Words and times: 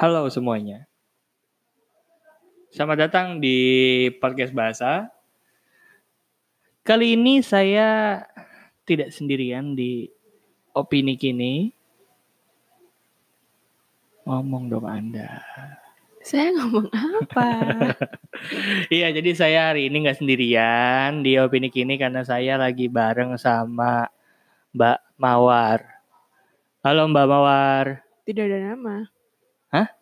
Halo 0.00 0.32
semuanya. 0.32 0.88
Selamat 2.72 3.04
datang 3.04 3.36
di 3.36 4.08
podcast 4.16 4.48
bahasa. 4.56 5.12
Kali 6.80 7.20
ini 7.20 7.44
saya 7.44 8.24
tidak 8.88 9.12
sendirian 9.12 9.76
di 9.76 10.08
opini 10.72 11.20
kini. 11.20 11.68
Ngomong 14.24 14.72
dong 14.72 14.88
Anda. 14.88 15.44
Saya 16.24 16.48
ngomong 16.56 16.88
apa? 16.96 17.48
Iya, 18.96 19.12
jadi 19.12 19.36
saya 19.36 19.60
hari 19.68 19.92
ini 19.92 20.00
nggak 20.00 20.16
sendirian 20.16 21.20
di 21.20 21.36
opini 21.36 21.68
kini 21.68 22.00
karena 22.00 22.24
saya 22.24 22.56
lagi 22.56 22.88
bareng 22.88 23.36
sama 23.36 24.08
Mbak 24.72 25.20
Mawar. 25.20 25.84
Halo 26.80 27.04
Mbak 27.04 27.26
Mawar. 27.28 28.00
Tidak 28.24 28.48
ada 28.48 28.72
nama. 28.72 29.19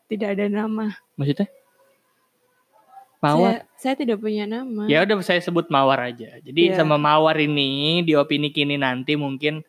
Tidak 0.09 0.29
ada 0.33 0.47
nama. 0.49 0.97
Maksudnya? 1.21 1.49
Mawar. 3.19 3.51
Saya, 3.51 3.61
saya 3.75 3.95
tidak 3.99 4.23
punya 4.23 4.47
nama. 4.47 4.87
Ya 4.87 5.03
udah 5.03 5.19
saya 5.27 5.43
sebut 5.43 5.67
Mawar 5.69 5.99
aja. 6.07 6.39
Jadi 6.39 6.71
Iya. 6.71 6.81
sama 6.81 6.97
Mawar 6.97 7.35
ini 7.37 8.01
di 8.07 8.15
opini 8.15 8.49
kini 8.55 8.79
nanti 8.79 9.19
mungkin 9.19 9.67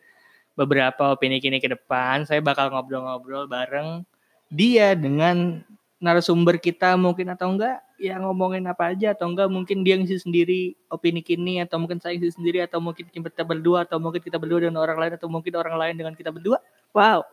beberapa 0.54 1.14
opini 1.16 1.40
kini 1.40 1.56
ke 1.56 1.72
depan 1.72 2.28
saya 2.28 2.44
bakal 2.44 2.68
ngobrol-ngobrol 2.68 3.48
bareng 3.48 4.04
dia 4.52 4.92
dengan 4.92 5.64
narasumber 5.96 6.60
kita 6.60 7.00
mungkin 7.00 7.32
atau 7.32 7.48
enggak 7.54 7.80
ya 7.96 8.20
ngomongin 8.20 8.68
apa 8.68 8.92
aja 8.92 9.16
atau 9.16 9.28
enggak 9.32 9.48
mungkin 9.48 9.80
dia 9.84 9.96
ngisi 9.96 10.20
sendiri 10.20 10.76
opini 10.92 11.24
kini 11.24 11.64
atau 11.64 11.80
mungkin 11.80 11.96
saya 11.96 12.16
ngisi 12.16 12.36
sendiri 12.36 12.60
atau 12.64 12.76
mungkin 12.80 13.08
kita 13.08 13.40
berdua 13.40 13.88
atau 13.88 13.96
mungkin 13.96 14.20
kita 14.20 14.36
berdua 14.36 14.68
dengan 14.68 14.80
orang 14.84 14.96
lain 15.00 15.12
atau 15.16 15.28
mungkin 15.32 15.52
orang 15.56 15.76
lain 15.80 15.94
dengan 15.96 16.12
kita 16.12 16.28
berdua 16.28 16.60
Wow. 16.92 17.24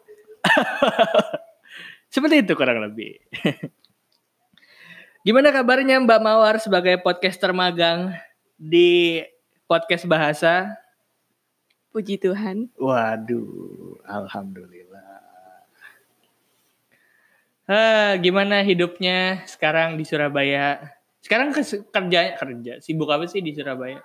seperti 2.09 2.45
itu 2.45 2.53
kurang 2.55 2.83
lebih 2.83 3.19
gimana 5.27 5.52
kabarnya 5.52 6.00
Mbak 6.03 6.19
Mawar 6.23 6.55
sebagai 6.64 6.95
podcaster 7.03 7.52
magang 7.52 8.16
di 8.55 9.22
podcast 9.67 10.08
bahasa 10.08 10.80
Puji 11.97 12.22
Tuhan. 12.22 12.69
Waduh, 12.77 13.97
alhamdulillah. 14.05 15.17
Ah, 17.66 18.14
gimana 18.21 18.61
hidupnya 18.61 19.42
sekarang 19.49 19.97
di 19.97 20.05
Surabaya? 20.05 20.94
Sekarang 21.25 21.49
kerja 21.52 22.38
kerja 22.38 22.73
sibuk 22.86 23.09
apa 23.09 23.25
sih 23.25 23.42
di 23.42 23.52
Surabaya? 23.52 23.97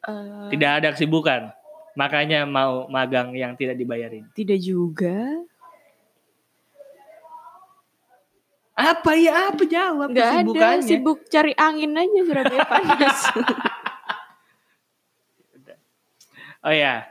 Eh, 0.00 0.48
Tidak 0.48 0.70
ada 0.80 0.96
kesibukan. 0.96 1.52
Makanya 1.94 2.48
mau 2.48 2.90
magang 2.90 3.36
yang 3.36 3.52
tidak 3.54 3.76
dibayarin. 3.76 4.24
Tidak 4.32 4.58
juga. 4.58 5.44
Apa 8.74 9.14
ya? 9.14 9.54
Apa 9.54 9.62
jawab 9.64 10.10
Nggak 10.10 10.30
ada. 10.44 10.82
Sibuk 10.82 11.26
cari 11.26 11.54
angin 11.54 11.94
aja 11.94 12.20
Surabaya 12.22 12.62
panas. 12.64 13.18
Oh 16.64 16.72
ya, 16.72 17.04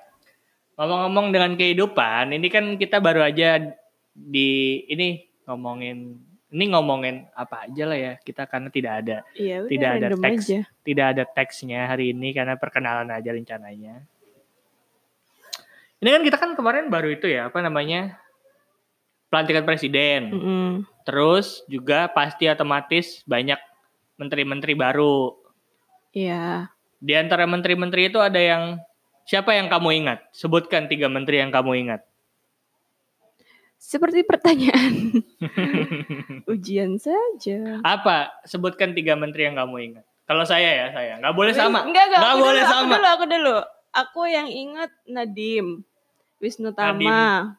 ngomong-ngomong 0.73 1.29
dengan 1.29 1.53
kehidupan, 1.53 2.33
ini 2.33 2.49
kan 2.49 2.73
kita 2.73 2.97
baru 2.97 3.21
aja 3.21 3.61
di 4.09 4.49
ini 4.89 5.21
ngomongin 5.45 6.17
ini 6.49 6.63
ngomongin 6.69 7.29
apa 7.33 7.69
aja 7.69 7.85
lah 7.85 7.93
ya 7.93 8.13
kita 8.17 8.45
karena 8.45 8.69
tidak 8.69 8.93
ada 9.05 9.17
Iya, 9.33 9.65
Tidak 9.65 9.89
ada 9.89 10.07
teks. 10.09 10.41
aja. 10.45 10.59
tidak 10.81 11.05
ada 11.05 11.23
teksnya 11.25 11.85
hari 11.85 12.13
ini 12.13 12.33
karena 12.33 12.57
perkenalan 12.57 13.09
aja 13.09 13.29
rencananya. 13.29 14.01
Ini 15.97 16.09
kan 16.09 16.21
kita 16.25 16.37
kan 16.41 16.51
kemarin 16.53 16.89
baru 16.89 17.13
itu 17.13 17.29
ya 17.29 17.53
apa 17.53 17.61
namanya 17.61 18.17
pelantikan 19.33 19.65
presiden, 19.65 20.29
Mm-mm. 20.29 20.69
terus 21.01 21.65
juga 21.65 22.05
pasti 22.13 22.45
otomatis 22.45 23.25
banyak 23.25 23.57
menteri-menteri 24.21 24.77
baru. 24.77 25.33
Iya. 26.13 26.69
Di 27.01 27.17
antara 27.17 27.49
menteri-menteri 27.49 28.13
itu 28.13 28.21
ada 28.21 28.37
yang 28.37 28.77
siapa 29.25 29.57
yang 29.57 29.73
kamu 29.73 30.05
ingat? 30.05 30.21
Sebutkan 30.37 30.85
tiga 30.85 31.09
menteri 31.09 31.41
yang 31.41 31.49
kamu 31.49 31.81
ingat. 31.81 32.05
Seperti 33.81 34.21
pertanyaan 34.21 35.17
ujian 36.53 37.01
saja. 37.01 37.81
Apa? 37.81 38.37
Sebutkan 38.45 38.93
tiga 38.93 39.17
menteri 39.17 39.49
yang 39.49 39.57
kamu 39.57 39.75
ingat. 39.81 40.05
Kalau 40.29 40.45
saya 40.45 40.71
ya 40.71 40.87
saya 40.93 41.17
nggak 41.19 41.35
boleh 41.35 41.51
sama. 41.57 41.83
Enggak, 41.83 42.05
enggak. 42.07 42.21
Nggak 42.21 42.37
boleh 42.37 42.63
dulu, 42.63 42.71
sama. 42.71 42.85
Aku 42.85 42.93
dulu, 42.93 43.07
aku 43.09 43.25
dulu. 43.25 43.55
Aku 43.93 44.21
yang 44.29 44.47
ingat 44.47 44.93
Nadim. 45.09 45.83
Wisnu 46.37 46.71
Tama. 46.71 47.57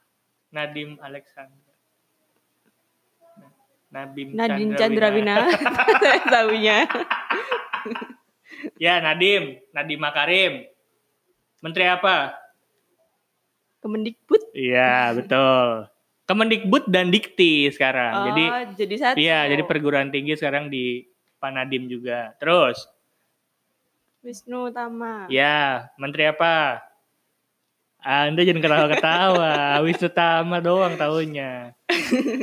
Nadim 0.54 0.96
Alexander. 1.02 1.63
Nadim 3.94 4.34
Nadine 4.34 4.74
Chandra 4.74 5.06
Chandra 5.06 5.08
Wina. 5.14 5.34
Wina. 5.38 5.56
Saya 6.02 6.20
tahunya. 6.34 6.78
Ya 8.80 8.96
Nadim, 8.98 9.60
Nadim 9.70 10.00
Makarim. 10.00 10.64
Menteri 11.60 11.84
apa? 11.84 12.32
Kemendikbud. 13.78 14.40
Iya 14.56 15.12
betul. 15.12 15.84
Kemendikbud 16.24 16.88
dan 16.88 17.12
Dikti 17.12 17.68
sekarang. 17.68 18.12
Oh, 18.16 18.24
jadi 18.32 18.44
jadi 18.74 18.94
satu. 18.96 19.16
iya 19.20 19.44
jadi 19.44 19.62
perguruan 19.62 20.08
tinggi 20.08 20.32
sekarang 20.34 20.72
di 20.72 21.04
Pak 21.36 21.50
Nadim 21.52 21.86
juga. 21.86 22.32
Terus 22.40 22.88
Wisnu 24.24 24.72
Tama. 24.72 25.28
ya 25.28 25.92
Menteri 26.00 26.32
apa? 26.32 26.80
Anda 28.00 28.48
jangan 28.48 28.64
ketawa-ketawa. 28.64 29.52
Wisnu 29.84 30.08
Tama 30.08 30.64
doang 30.64 30.96
tahunnya. 30.96 31.76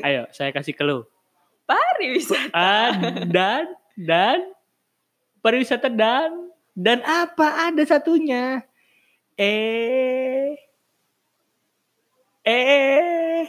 Ayo 0.05 0.29
saya 0.29 0.53
kasih 0.53 0.77
clue. 0.77 1.01
Pariwisata. 1.71 2.51
Ah, 2.51 2.91
dan 3.25 3.63
dan 3.95 4.39
pariwisata 5.39 5.87
dan 5.87 6.51
dan 6.71 6.99
apa 7.01 7.67
ada 7.67 7.81
satunya 7.81 8.63
eh 9.33 10.53
eh 12.43 13.47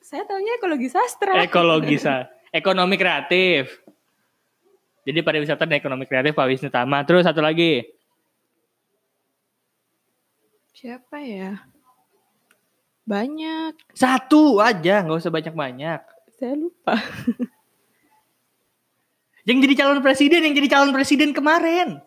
Saya 0.00 0.24
tahunya 0.24 0.56
ekologi 0.56 0.86
sastra. 0.86 1.38
ekologi 1.38 1.96
sa 1.96 2.26
ekonomi 2.52 2.94
kreatif 2.94 3.78
jadi 5.00 5.20
pariwisata 5.20 5.62
dan 5.62 5.76
ekonomi 5.76 6.04
kreatif 6.04 6.32
Pak 6.32 6.46
Wisnu 6.46 6.68
Tama 6.68 7.02
terus 7.02 7.22
satu 7.22 7.38
lagi 7.38 7.86
Siapa 10.72 11.20
ya? 11.20 11.60
Banyak. 13.02 13.90
satu 13.92 14.58
aja 14.58 15.02
nggak 15.02 15.18
usah 15.18 15.28
banyak 15.28 15.52
banyak 15.52 16.00
Saya 16.32 16.54
lupa. 16.56 16.94
yang 19.48 19.58
jadi 19.60 19.74
calon 19.84 20.00
presiden 20.04 20.44
yang 20.44 20.54
jadi 20.56 20.68
calon 20.68 20.92
presiden 20.92 21.36
kemarin 21.36 22.00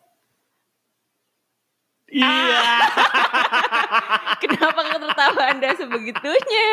iya 2.12 2.94
Kenapa 4.44 4.80
nggak 4.84 5.02
tertawa 5.02 5.42
Anda 5.52 5.70
sebegitunya? 5.76 6.70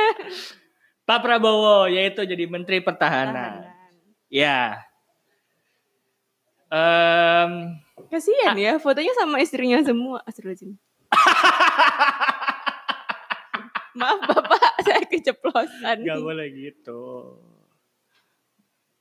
Pak 1.06 1.26
Prabowo 1.26 1.90
yaitu 1.90 2.22
jadi 2.22 2.46
Menteri 2.46 2.78
Pertahanan. 2.82 3.66
Ya. 4.30 4.86
Em, 6.70 7.82
Kasihan 8.10 8.54
ya, 8.54 8.78
fotonya 8.78 9.10
sama 9.18 9.42
istrinya 9.42 9.82
semua. 9.82 10.22
Astagfirullahaladzim. 10.22 10.78
Maaf 13.98 14.22
Bapak, 14.22 14.86
saya 14.86 15.02
keceplosan. 15.10 16.06
Gak 16.06 16.22
boleh 16.22 16.46
gitu. 16.54 17.02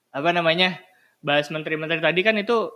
Apa 0.09 0.33
namanya? 0.33 0.81
Bahas 1.19 1.51
menteri-menteri 1.51 1.99
tadi 1.99 2.21
kan 2.23 2.35
itu 2.39 2.71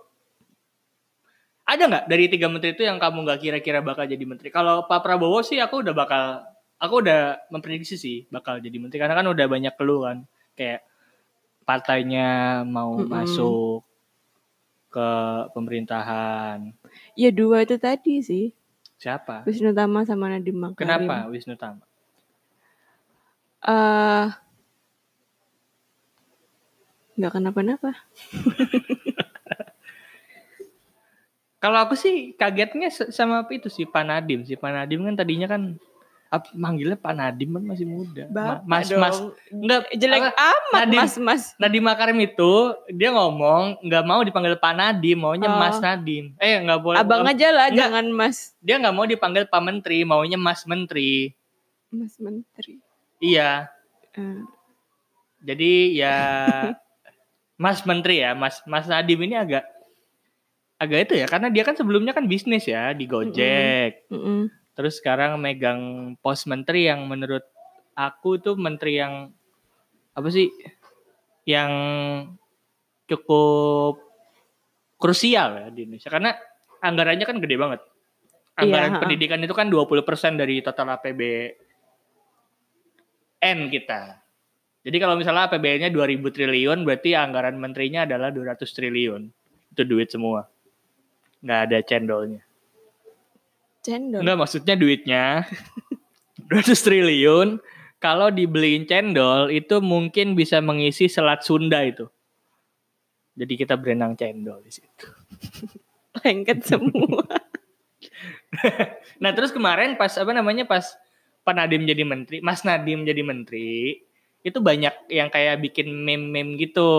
ada 1.63 1.83
nggak 1.87 2.05
dari 2.11 2.27
tiga 2.27 2.51
menteri 2.51 2.75
itu 2.75 2.83
yang 2.83 2.99
kamu 2.99 3.23
nggak 3.23 3.39
kira-kira 3.39 3.79
bakal 3.79 4.03
jadi 4.03 4.23
menteri? 4.27 4.51
Kalau 4.51 4.83
Pak 4.83 4.99
Prabowo 4.99 5.39
sih 5.39 5.63
aku 5.63 5.79
udah 5.79 5.95
bakal, 5.95 6.43
aku 6.75 6.93
udah 6.99 7.39
memprediksi 7.47 7.95
sih 7.95 8.27
bakal 8.27 8.59
jadi 8.59 8.75
menteri 8.83 8.99
karena 8.99 9.15
kan 9.15 9.27
udah 9.31 9.45
banyak 9.47 9.73
keluh 9.79 10.03
kan, 10.03 10.27
kayak 10.59 10.83
partainya 11.63 12.61
mau 12.67 12.99
Mm-mm. 12.99 13.07
masuk 13.07 13.87
ke 14.91 15.09
pemerintahan. 15.55 16.75
Ya 17.15 17.31
dua 17.31 17.63
itu 17.63 17.79
tadi 17.79 18.19
sih. 18.19 18.51
Siapa? 18.99 19.47
Wisnu 19.47 19.71
Tama 19.71 20.03
sama 20.03 20.27
Nadiem 20.27 20.55
Makarim. 20.55 20.77
Kenapa 20.77 21.31
Wisnu 21.31 21.55
Tama? 21.55 21.83
Eh, 23.63 24.27
nggak 27.15 27.31
kenapa-napa. 27.31 27.91
Kalau 31.57 31.79
aku 31.79 31.95
sih 31.95 32.15
kagetnya 32.35 32.91
sama 32.91 33.39
apa 33.39 33.51
itu 33.53 33.67
sih 33.67 33.85
Pak 33.85 34.03
Nadim 34.03 34.43
sih 34.43 34.53
Pak 34.53 34.67
Nadim 34.69 34.99
kan 35.01 35.15
tadinya 35.15 35.47
kan 35.47 35.79
apa, 36.27 36.49
manggilnya 36.51 36.97
Pak 36.97 37.13
Nadim 37.13 37.55
kan 37.55 37.63
masih 37.63 37.85
muda. 37.85 38.27
Ma- 38.27 38.59
Bapak 38.59 38.65
mas 38.65 38.87
dong. 38.89 38.99
Mas 38.99 39.17
enggak 39.47 39.81
Jelek 39.93 40.21
apa, 40.25 40.33
amat 40.33 40.81
Nadiem. 40.83 40.99
mas 40.99 41.13
mas. 41.15 41.43
Nadim 41.55 41.83
Makarim 41.85 42.19
itu 42.19 42.51
dia 42.89 43.09
ngomong 43.09 43.79
nggak 43.79 44.03
mau 44.03 44.19
dipanggil 44.19 44.57
Pak 44.57 44.73
Nadim, 44.73 45.17
maunya 45.17 45.47
Oh. 45.47 45.55
Mas 45.55 45.79
Nadim. 45.79 46.35
Eh 46.35 46.59
nggak 46.59 46.79
boleh. 46.81 46.99
Abang 46.99 47.21
nggak- 47.21 47.37
aja 47.37 47.47
lah, 47.49 47.65
Enggak. 47.65 47.79
jangan 47.79 48.05
mas. 48.11 48.37
Dia 48.59 48.75
nggak 48.75 48.91
mau 48.91 49.05
dipanggil 49.05 49.43
Pak 49.45 49.61
Menteri, 49.61 49.97
maunya 50.03 50.35
Mas 50.35 50.65
Menteri. 50.65 51.31
Mas 51.89 52.17
Menteri. 52.17 52.75
Iya. 53.19 53.71
Eh, 54.11 54.41
Jadi 55.39 55.71
ya 55.95 56.17
Mas 57.63 57.79
Menteri 57.87 58.19
ya, 58.19 58.35
Mas 58.35 58.59
Mas 58.67 58.91
Nadiem 58.91 59.23
ini 59.23 59.39
agak 59.39 59.63
agak 60.75 61.07
itu 61.07 61.13
ya 61.23 61.31
karena 61.31 61.47
dia 61.47 61.63
kan 61.63 61.79
sebelumnya 61.79 62.11
kan 62.11 62.27
bisnis 62.27 62.67
ya 62.67 62.91
di 62.91 63.07
Gojek. 63.07 64.11
Mm-mm. 64.11 64.51
Terus 64.75 64.99
sekarang 64.99 65.39
megang 65.39 66.13
pos 66.19 66.43
menteri 66.43 66.91
yang 66.91 67.07
menurut 67.07 67.47
aku 67.95 68.35
tuh 68.43 68.59
menteri 68.59 68.99
yang 68.99 69.31
apa 70.11 70.27
sih? 70.27 70.51
Yang 71.47 71.71
cukup 73.07 74.03
krusial 74.99 75.63
ya 75.63 75.71
di 75.71 75.87
Indonesia 75.87 76.11
karena 76.11 76.35
anggarannya 76.83 77.23
kan 77.23 77.39
gede 77.39 77.55
banget. 77.55 77.79
Anggaran 78.59 78.91
Iya, 78.91 78.99
ha-ha. 78.99 79.03
pendidikan 79.07 79.39
itu 79.39 79.55
kan 79.55 79.71
20% 79.71 80.35
dari 80.35 80.59
total 80.59 80.99
APBN 80.99 81.55
kita. 83.71 84.22
Jadi 84.83 84.97
kalau 84.99 85.15
misalnya 85.15 85.47
APBN-nya 85.47 85.89
2000 85.95 86.19
triliun 86.27 86.83
berarti 86.83 87.15
anggaran 87.15 87.55
menterinya 87.55 88.03
adalah 88.03 88.35
200 88.35 88.67
triliun. 88.67 89.31
Itu 89.71 89.87
duit 89.87 90.11
semua. 90.11 90.51
Nggak 91.39 91.59
ada 91.71 91.77
cendolnya. 91.87 92.41
Cendol. 93.83 94.23
Enggak 94.23 94.39
maksudnya 94.39 94.75
duitnya 94.79 95.43
200 96.51 96.71
triliun 96.75 97.59
kalau 98.03 98.27
dibeliin 98.27 98.83
cendol 98.83 99.47
itu 99.47 99.79
mungkin 99.79 100.35
bisa 100.35 100.59
mengisi 100.59 101.07
selat 101.07 101.47
Sunda 101.47 101.79
itu. 101.87 102.11
Jadi 103.39 103.53
kita 103.55 103.79
berenang 103.79 104.19
cendol 104.19 104.59
di 104.63 104.71
situ. 104.71 105.07
Lengket 106.23 106.59
semua. 106.67 107.23
Nah, 109.17 109.33
terus 109.33 109.49
kemarin 109.49 109.97
pas 109.97 110.13
apa 110.13 110.29
namanya 110.29 110.67
pas 110.69 110.93
Pak 111.41 111.53
Nadiem 111.57 111.89
jadi 111.89 112.03
menteri, 112.05 112.37
Mas 112.39 112.61
Nadiem 112.61 113.01
jadi 113.01 113.25
menteri, 113.25 113.97
itu 114.43 114.59
banyak 114.59 115.07
yang 115.07 115.31
kayak 115.31 115.63
bikin 115.63 115.89
meme-meme 115.89 116.59
gitu. 116.59 116.91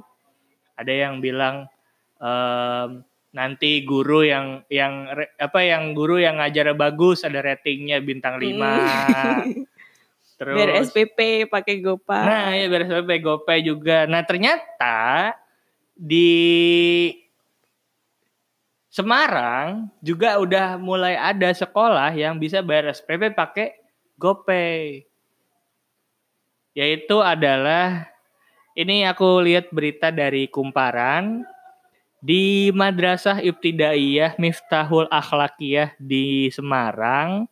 Hmm. 0.00 0.78
Ada 0.78 0.92
yang 0.94 1.14
bilang 1.18 1.66
ehm, 2.22 3.02
nanti 3.34 3.82
guru 3.82 4.22
yang 4.22 4.62
yang 4.70 5.10
apa 5.42 5.60
yang 5.66 5.90
guru 5.90 6.22
yang 6.22 6.38
ngajar 6.38 6.70
bagus 6.78 7.26
ada 7.26 7.42
ratingnya 7.42 7.98
bintang 7.98 8.38
5. 8.38 8.46
Terus 10.34 10.54
Biar 10.54 10.70
SPP 10.82 11.46
pakai 11.46 11.78
Gopay. 11.78 12.26
Nah, 12.26 12.50
ya 12.58 12.66
biar 12.66 12.90
SPP 12.90 13.22
GoPay 13.22 13.58
juga. 13.62 14.02
Nah, 14.10 14.26
ternyata 14.26 15.30
di 15.94 16.26
Semarang 18.94 19.90
juga 19.98 20.38
udah 20.38 20.78
mulai 20.78 21.18
ada 21.18 21.50
sekolah 21.50 22.14
yang 22.14 22.38
bisa 22.38 22.62
bayar 22.62 22.94
SPP 22.94 23.34
pakai 23.34 23.74
GoPay. 24.18 25.02
Yaitu 26.74 27.22
adalah 27.22 28.10
ini 28.74 29.06
aku 29.06 29.38
lihat 29.46 29.70
berita 29.70 30.10
dari 30.10 30.50
Kumparan 30.50 31.46
di 32.18 32.74
Madrasah 32.74 33.38
Ibtidaiyah 33.38 34.34
Miftahul 34.42 35.06
Akhlakiyah 35.06 35.94
di 36.02 36.50
Semarang 36.50 37.46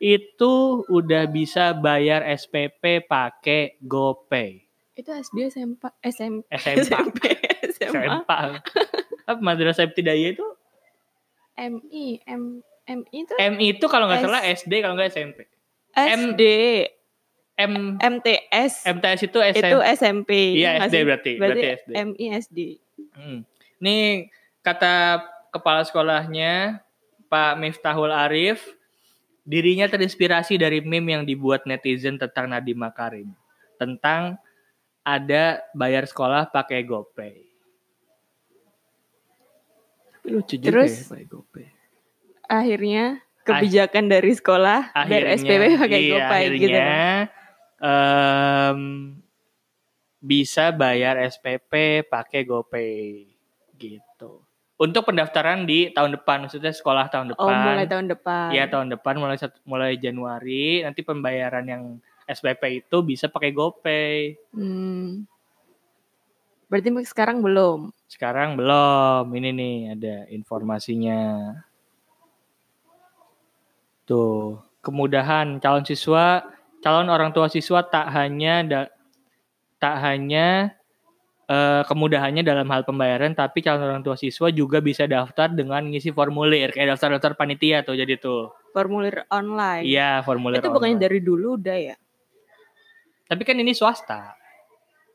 itu 0.00 0.82
udah 0.88 1.28
bisa 1.28 1.76
bayar 1.76 2.24
SPP 2.24 3.04
pakai 3.04 3.76
GoPay. 3.84 4.64
Itu 4.96 5.12
SD 5.12 5.52
SMP 5.52 5.92
SM, 6.00 6.34
SMP. 6.48 6.88
SMP 7.76 8.02
SMP. 8.08 8.08
Apa 9.28 9.38
Madrasah 9.38 9.84
Ibtidaiyah 9.84 10.32
itu? 10.32 10.46
MI 11.60 12.24
M 12.24 12.64
MI 12.88 13.18
itu 13.28 13.32
MI 13.36 13.66
itu 13.76 13.86
kalau 13.86 14.08
nggak 14.08 14.24
salah 14.24 14.42
SD 14.48 14.80
kalau 14.80 14.96
nggak 14.96 15.12
SMP. 15.12 15.44
SD 15.92 16.42
M 16.88 17.01
MTS 17.58 18.88
MTS 18.88 19.20
itu 19.28 19.38
SMP. 19.38 19.68
itu 19.68 19.78
SMP 19.94 20.30
Iya, 20.56 20.70
nggak 20.78 20.88
SD 20.88 20.96
berarti. 21.04 21.32
Berarti 21.36 21.66
SD. 21.78 21.90
MI 21.92 22.26
SD 22.40 22.58
Hmm. 23.12 23.44
Nih 23.82 24.32
kata 24.64 25.26
kepala 25.52 25.84
sekolahnya 25.84 26.80
Pak 27.28 27.60
Miftahul 27.60 28.12
Arif, 28.12 28.64
dirinya 29.44 29.88
terinspirasi 29.88 30.56
dari 30.56 30.80
meme 30.80 31.12
yang 31.12 31.24
dibuat 31.28 31.68
netizen 31.68 32.16
tentang 32.16 32.48
Nadiem 32.48 32.78
Makarim. 32.78 33.28
Tentang 33.76 34.40
ada 35.02 35.60
bayar 35.74 36.06
sekolah 36.06 36.48
pakai 36.48 36.86
GoPay. 36.86 37.36
Tapi 40.22 40.26
Lucu 40.30 40.54
juga 40.56 40.86
Terus? 40.86 40.92
ya 40.92 41.04
pakai 41.10 41.26
GoPay. 41.28 41.68
akhirnya 42.52 43.24
kebijakan 43.48 44.12
dari 44.12 44.32
sekolah 44.36 44.92
biar 44.92 45.24
SPP 45.40 45.62
pakai 45.80 46.00
iya, 46.04 46.10
GoPay 46.12 46.44
gitu 46.60 46.80
em, 47.82 48.80
bisa 50.22 50.70
bayar 50.70 51.18
SPP 51.18 52.06
pakai 52.06 52.46
GoPay 52.46 53.26
gitu. 53.74 54.46
Untuk 54.78 55.06
pendaftaran 55.06 55.66
di 55.66 55.90
tahun 55.94 56.18
depan, 56.18 56.46
maksudnya 56.46 56.70
sekolah 56.70 57.10
tahun 57.10 57.34
depan. 57.34 57.46
Oh 57.46 57.54
mulai 57.70 57.86
tahun 57.86 58.06
depan 58.10 58.48
Iya 58.50 58.64
tahun 58.66 58.88
depan 58.94 59.14
mulai 59.18 59.38
mulai 59.62 59.92
Januari 59.94 60.82
nanti 60.82 61.06
pembayaran 61.06 61.66
yang 61.66 61.82
SPP 62.26 62.86
itu 62.86 62.96
bisa 63.02 63.26
pakai 63.26 63.50
GoPay. 63.50 64.38
Hmm. 64.54 65.26
Berarti 66.72 66.88
sekarang 67.04 67.44
belum. 67.44 67.92
Sekarang 68.08 68.56
belum. 68.56 69.28
Ini 69.28 69.48
nih 69.52 69.76
ada 69.92 70.16
informasinya. 70.32 71.52
Tuh, 74.08 74.56
kemudahan 74.80 75.60
calon 75.60 75.84
siswa, 75.84 76.42
calon 76.82 77.08
orang 77.08 77.30
tua 77.30 77.46
siswa 77.46 77.80
tak 77.80 78.10
hanya 78.10 78.54
da- 78.62 78.92
tak 79.78 79.96
hanya 79.98 80.74
eh, 81.44 81.82
kemudahannya 81.84 82.40
dalam 82.40 82.64
hal 82.66 82.82
pembayaran, 82.82 83.34
tapi 83.34 83.60
calon 83.60 83.84
orang 83.84 84.00
tua 84.00 84.16
siswa 84.16 84.48
juga 84.48 84.78
bisa 84.78 85.04
daftar 85.04 85.48
dengan 85.48 85.84
ngisi 85.84 86.08
formulir 86.08 86.70
kayak 86.70 86.96
daftar-daftar 86.96 87.34
panitia 87.34 87.82
tuh 87.82 87.92
jadi 87.92 88.16
tuh. 88.16 88.54
Formulir 88.72 89.26
online. 89.28 89.84
Iya, 89.84 90.22
formulir. 90.22 90.58
Itu 90.58 90.70
bukannya 90.70 90.96
online. 90.96 91.04
dari 91.04 91.18
dulu 91.20 91.60
udah 91.60 91.76
ya? 91.76 91.96
Tapi 93.26 93.42
kan 93.42 93.56
ini 93.56 93.72
swasta. 93.72 94.32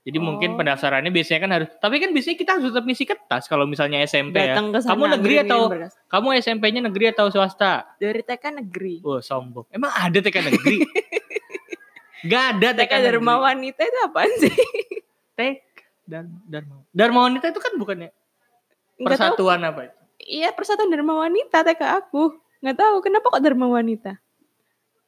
Jadi 0.05 0.17
mungkin 0.17 0.53
Oh. 0.53 0.57
pendaftarannya 0.57 1.11
biasanya 1.11 1.39
kan 1.41 1.51
harus, 1.51 1.69
tapi 1.83 1.99
kan 1.99 2.15
biasanya 2.15 2.37
kita 2.37 2.51
harus 2.55 2.65
tetap 2.69 2.83
ngisi 2.85 3.03
kertas 3.03 3.43
kalau 3.45 3.65
misalnya 3.65 3.99
SMP 4.01 4.39
ya. 4.39 4.55
Datang. 4.55 4.71
Kamu 4.77 5.03
negeri 5.17 5.35
atau 5.41 5.61
beras. 5.67 5.91
kamu 6.07 6.27
SMP-nya 6.37 6.81
negeri 6.85 7.05
atau 7.11 7.27
swasta? 7.27 7.91
dari 7.97 8.21
TK 8.21 8.43
negeri? 8.55 9.03
Wah, 9.03 9.19
sombong. 9.19 9.67
Emang 9.67 9.91
ada 9.91 10.15
TK 10.15 10.37
negeri? 10.47 10.77
Gak 12.23 12.43
ada 12.55 12.69
TK, 12.73 12.93
Dharma 13.03 13.33
negeri. 13.33 13.45
Wanita 13.45 13.81
itu 13.83 13.99
apaan 14.01 14.31
sih? 14.37 14.55
TK 15.37 15.77
dan 16.03 16.25
Dharma. 16.43 16.81
Dharma 16.89 17.19
Wanita 17.23 17.45
itu 17.47 17.59
kan 17.59 17.73
bukannya 17.75 18.09
tahu. 18.09 19.05
persatuan 19.05 19.61
apa 19.61 19.81
itu? 19.85 19.97
Iya 20.19 20.49
persatuan 20.51 20.89
Dharma 20.89 21.13
Wanita 21.19 21.61
TK 21.61 21.81
aku. 21.95 22.33
Nggak 22.57 22.77
tahu 22.77 22.95
kenapa 23.01 23.27
kok 23.29 23.43
Dharma 23.43 23.69
Wanita? 23.69 24.17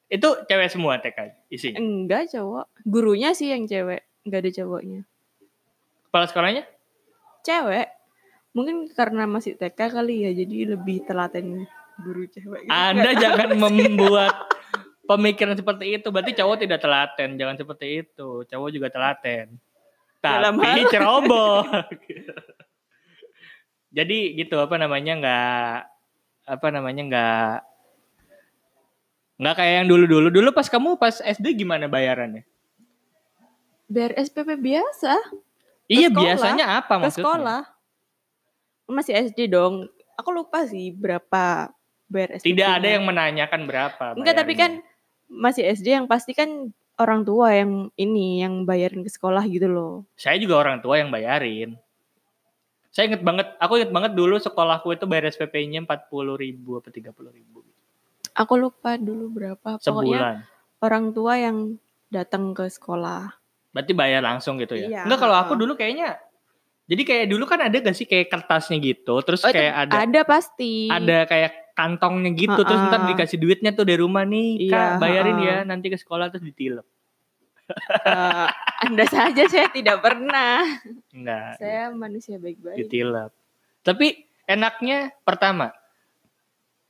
Itu 0.06 0.42
cewek 0.44 0.70
semua 0.70 0.98
TK 0.98 1.50
isinya. 1.50 1.78
Enggak 1.78 2.30
cowok. 2.30 2.66
Gurunya 2.84 3.34
sih 3.34 3.50
yang 3.50 3.66
cewek. 3.66 4.06
Nggak 4.22 4.40
ada 4.42 4.52
cowoknya. 4.54 5.02
Kepala 6.06 6.26
sekolahnya? 6.26 6.64
Cewek. 7.42 7.88
Mungkin 8.52 8.90
karena 8.92 9.26
masih 9.26 9.54
TK 9.56 9.78
kali 9.78 10.26
ya. 10.26 10.32
Jadi 10.36 10.66
lebih 10.68 11.06
telaten 11.06 11.66
guru 12.00 12.26
cewek. 12.26 12.66
gitu. 12.66 12.74
Anda 12.74 13.14
jangan 13.14 13.50
membuat 13.64 14.34
pemikiran 15.10 15.58
seperti 15.58 15.98
itu. 15.98 16.08
Berarti 16.14 16.38
cowok 16.38 16.56
tidak 16.62 16.80
telaten. 16.80 17.30
Jangan 17.34 17.58
seperti 17.58 18.06
itu. 18.06 18.46
Cowok 18.46 18.70
juga 18.70 18.88
telaten. 18.94 19.58
Dalam 20.22 20.54
Tapi 20.56 20.86
hal- 20.86 20.92
ceroboh. 20.94 21.66
Jadi 23.90 24.38
gitu 24.38 24.62
apa 24.62 24.78
namanya 24.78 25.14
nggak 25.18 25.76
apa 26.46 26.68
namanya 26.70 27.04
nggak 27.10 27.54
nggak 29.40 29.56
kayak 29.58 29.74
yang 29.82 29.88
dulu-dulu. 29.90 30.28
Dulu 30.30 30.50
pas 30.54 30.70
kamu 30.70 30.94
pas 30.96 31.18
SD 31.18 31.58
gimana 31.58 31.90
bayarannya? 31.90 32.46
Biar 33.90 34.14
SPP 34.14 34.54
biasa. 34.56 35.18
iya 35.90 36.14
sekolah. 36.14 36.22
biasanya 36.22 36.66
apa 36.78 36.94
Ke 36.94 37.02
maksudnya? 37.02 37.26
sekolah. 37.26 37.62
Masih 38.86 39.14
SD 39.26 39.50
dong. 39.50 39.90
Aku 40.14 40.30
lupa 40.30 40.62
sih 40.70 40.94
berapa 40.94 41.74
bayar 42.06 42.38
SPP. 42.38 42.54
Tidak 42.54 42.70
ada 42.70 42.88
yang 42.94 43.10
menanyakan 43.10 43.66
berapa. 43.66 44.06
Enggak, 44.14 44.38
tapi 44.38 44.54
kan 44.54 44.86
masih 45.30 45.64
SD 45.64 45.94
yang 45.94 46.06
pasti 46.06 46.34
kan 46.34 46.74
orang 46.98 47.24
tua 47.24 47.54
yang 47.54 47.88
ini 47.96 48.42
yang 48.42 48.66
bayarin 48.66 49.02
ke 49.02 49.10
sekolah 49.10 49.46
gitu 49.46 49.66
loh. 49.66 49.94
saya 50.14 50.36
juga 50.36 50.58
orang 50.58 50.82
tua 50.82 51.00
yang 51.00 51.08
bayarin. 51.08 51.78
Saya 52.90 53.06
inget 53.08 53.22
banget, 53.22 53.54
aku 53.56 53.78
inget 53.78 53.94
banget 53.94 54.12
dulu 54.18 54.36
sekolahku 54.36 54.90
itu 54.92 55.06
bayar 55.06 55.30
SPP-nya 55.30 55.86
40 55.86 56.10
ribu 56.36 56.82
apa 56.82 56.90
30 56.90 57.14
ribu. 57.32 57.62
Aku 58.34 58.54
lupa 58.58 58.98
dulu 58.98 59.30
berapa. 59.30 59.78
Pokoknya 59.78 60.18
Sebulan. 60.18 60.36
orang 60.82 61.06
tua 61.14 61.34
yang 61.38 61.58
datang 62.10 62.52
ke 62.52 62.66
sekolah. 62.66 63.30
Berarti 63.70 63.94
bayar 63.94 64.26
langsung 64.26 64.58
gitu 64.58 64.74
ya? 64.74 64.90
Iya. 64.90 65.02
Enggak 65.06 65.22
kalau 65.22 65.38
aku 65.38 65.54
dulu 65.54 65.78
kayaknya 65.78 66.18
jadi 66.90 67.06
kayak 67.06 67.26
dulu 67.30 67.46
kan 67.46 67.62
ada 67.62 67.78
gak 67.78 67.94
sih 67.94 68.10
kayak 68.10 68.34
kertasnya 68.34 68.82
gitu, 68.82 69.22
terus 69.22 69.46
Oh, 69.46 69.54
kayak 69.54 69.86
ada 69.86 70.10
Ada 70.10 70.22
pasti. 70.26 70.90
ada 70.90 71.30
kayak 71.30 71.69
kantongnya 71.80 72.32
gitu, 72.34 72.60
terus 72.60 72.76
Ha-ha. 72.78 72.92
ntar 72.92 73.02
dikasih 73.08 73.38
duitnya 73.38 73.72
tuh 73.72 73.88
dari 73.88 73.98
rumah 73.98 74.24
nih, 74.24 74.68
Iya, 74.68 74.72
kak 74.72 74.90
bayarin 75.00 75.38
ha-ha. 75.38 75.48
ya 75.48 75.58
nanti 75.64 75.88
ke 75.88 75.96
sekolah 75.96 76.28
terus 76.28 76.44
ditilep. 76.44 76.84
Eh, 78.02 78.48
anda 78.82 79.06
saja 79.06 79.46
saya 79.46 79.70
tidak 79.70 80.02
pernah. 80.02 80.66
Enggak. 81.10 81.56
Saya 81.58 81.90
manusia 81.90 82.36
baik-baik. 82.36 82.82
ditilap. 82.82 83.30
Tapi 83.80 84.20
enaknya 84.44 85.14
pertama, 85.22 85.70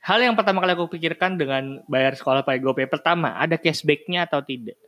hal 0.00 0.18
yang 0.18 0.32
pertama 0.32 0.58
kali 0.58 0.72
aku 0.72 0.88
pikirkan 0.90 1.36
dengan 1.36 1.84
bayar 1.84 2.16
sekolah 2.16 2.40
pakai 2.40 2.58
GoPay 2.58 2.88
pertama, 2.88 3.36
ada 3.36 3.54
cashbacknya 3.54 4.24
atau 4.24 4.40
tidak? 4.40 4.80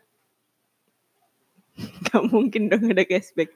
Gak 2.08 2.24
mungkin 2.28 2.68
dong 2.68 2.88
ada 2.88 3.04
cashback. 3.04 3.52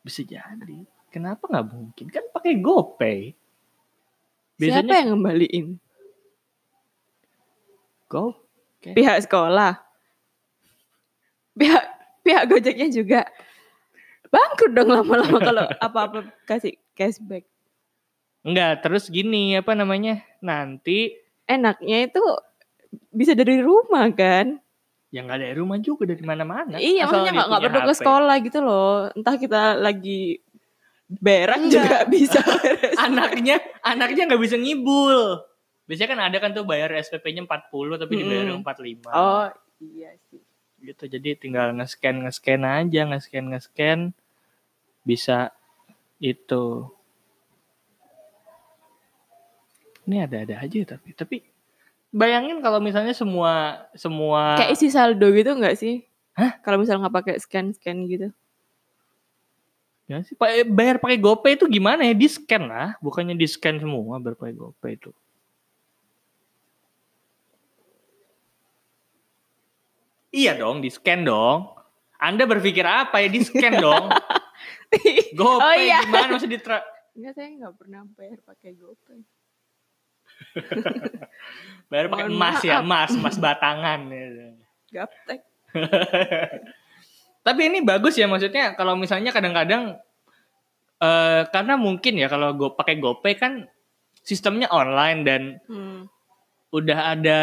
Bisa 0.00 0.22
jadi. 0.22 0.84
Kenapa 1.08 1.48
nggak 1.48 1.66
mungkin? 1.66 2.06
Kan 2.08 2.24
pakai 2.30 2.60
GoPay. 2.60 3.32
Siapa 4.56 4.80
Biasanya 4.88 4.94
yang 4.96 5.08
ngembaliin? 5.12 5.66
Go. 8.08 8.32
Pihak 8.80 9.28
sekolah. 9.28 9.76
Pihak 11.56 11.84
pihak 12.24 12.44
Gojeknya 12.48 12.88
juga. 12.88 13.20
Bangkrut 14.32 14.72
dong 14.72 14.90
lama-lama 14.90 15.38
kalau 15.38 15.64
apa-apa 15.86 16.32
kasih 16.48 16.80
cashback. 16.96 17.44
Enggak, 18.46 18.80
terus 18.80 19.12
gini 19.12 19.58
apa 19.60 19.76
namanya? 19.76 20.24
Nanti 20.40 21.12
Enaknya 21.46 22.10
itu 22.10 22.22
bisa 23.14 23.36
dari 23.36 23.62
rumah 23.62 24.10
kan? 24.10 24.58
yang 25.14 25.30
nggak 25.30 25.38
dari 25.38 25.54
rumah 25.56 25.78
juga 25.80 26.02
dari 26.12 26.20
mana-mana. 26.26 26.76
iya, 26.76 27.06
Asal 27.06 27.24
maksudnya 27.24 27.32
nggak 27.40 27.62
perlu 27.72 27.88
ke 27.88 27.94
sekolah 27.96 28.36
gitu 28.42 28.58
loh. 28.60 29.08
Entah 29.14 29.36
kita 29.38 29.78
lagi 29.78 30.42
berak 31.06 31.58
Enggak. 31.60 31.70
juga 31.70 31.98
bisa. 32.14 32.40
Anaknya, 32.98 33.56
anaknya 33.80 34.26
nggak 34.26 34.42
bisa 34.42 34.56
ngibul. 34.56 35.40
Biasanya 35.86 36.10
kan 36.10 36.20
ada 36.20 36.36
kan 36.38 36.50
tuh 36.50 36.66
bayar 36.66 36.90
SPP-nya 36.92 37.46
40 37.46 38.02
tapi 38.02 38.12
dibayar 38.18 38.46
Mm-mm. 38.50 38.66
45. 38.66 39.06
oh 39.06 39.46
iya 39.78 40.10
sih. 40.26 40.42
gitu 40.76 41.04
jadi 41.06 41.34
tinggal 41.34 41.72
nge-scan 41.72 42.26
nge-scan 42.26 42.62
aja 42.62 43.00
nge-scan 43.06 43.44
nge-scan 43.48 43.98
bisa 45.02 45.54
itu 46.18 46.90
ini 50.06 50.22
ada-ada 50.22 50.62
aja 50.62 50.96
tapi 50.96 51.10
tapi 51.12 51.36
bayangin 52.10 52.62
kalau 52.62 52.78
misalnya 52.78 53.12
semua 53.12 53.84
semua 53.94 54.54
Kayak 54.56 54.72
isi 54.74 54.88
saldo 54.88 55.26
gitu 55.30 55.52
nggak 55.52 55.76
sih? 55.76 56.06
Hah? 56.34 56.58
Kalau 56.62 56.78
misalnya 56.78 57.06
nggak 57.08 57.16
pakai 57.18 57.34
scan 57.38 57.74
scan 57.74 58.06
gitu. 58.06 58.30
Ya 60.06 60.22
sih 60.22 60.34
pa- 60.34 60.62
bayar 60.62 60.96
pakai 60.96 61.18
GoPay 61.18 61.52
itu 61.54 61.66
gimana 61.66 62.02
ya 62.02 62.14
di 62.14 62.26
scan 62.26 62.62
lah 62.64 62.94
bukannya 62.98 63.34
di 63.34 63.44
scan 63.44 63.78
semua 63.78 64.18
bayar 64.18 64.38
pakai 64.38 64.54
GoPay 64.54 64.92
itu 64.94 65.10
iya 70.30 70.54
dong 70.54 70.78
di 70.78 70.88
scan 70.88 71.24
dong 71.24 71.74
anda 72.16 72.44
berpikir 72.44 72.82
apa 72.82 73.18
ya 73.18 73.28
di 73.28 73.40
scan 73.40 73.74
dong 73.84 74.06
GoPay 75.34 75.60
Oh, 75.60 75.74
iya. 75.76 75.98
gimana 76.06 76.38
masih 76.38 76.48
di 76.48 76.58
tra- 76.58 76.86
Enggak, 77.12 77.32
saya 77.32 77.48
nggak 77.48 77.74
pernah 77.80 78.04
bayar 78.12 78.38
pakai 78.44 78.76
GoPay. 78.76 79.20
Bayar 81.88 82.06
pakai 82.12 82.28
emas 82.28 82.60
ya, 82.60 82.84
emas, 82.84 83.08
emas 83.10 83.40
batangan. 83.40 84.04
ya. 84.12 84.52
Gaptek. 84.92 85.40
Tapi 87.46 87.60
ini 87.62 87.78
bagus 87.80 88.18
ya 88.18 88.26
maksudnya 88.26 88.74
kalau 88.74 88.98
misalnya 88.98 89.30
kadang-kadang 89.30 89.94
eh 90.96 91.42
karena 91.46 91.78
mungkin 91.78 92.16
ya 92.16 92.26
kalau 92.26 92.50
go 92.52 92.72
pakai 92.72 92.96
GoPay 92.96 93.34
kan 93.36 93.52
sistemnya 94.20 94.66
online 94.68 95.20
dan 95.22 95.42
Hmm. 95.70 96.10
udah 96.74 97.14
ada 97.14 97.40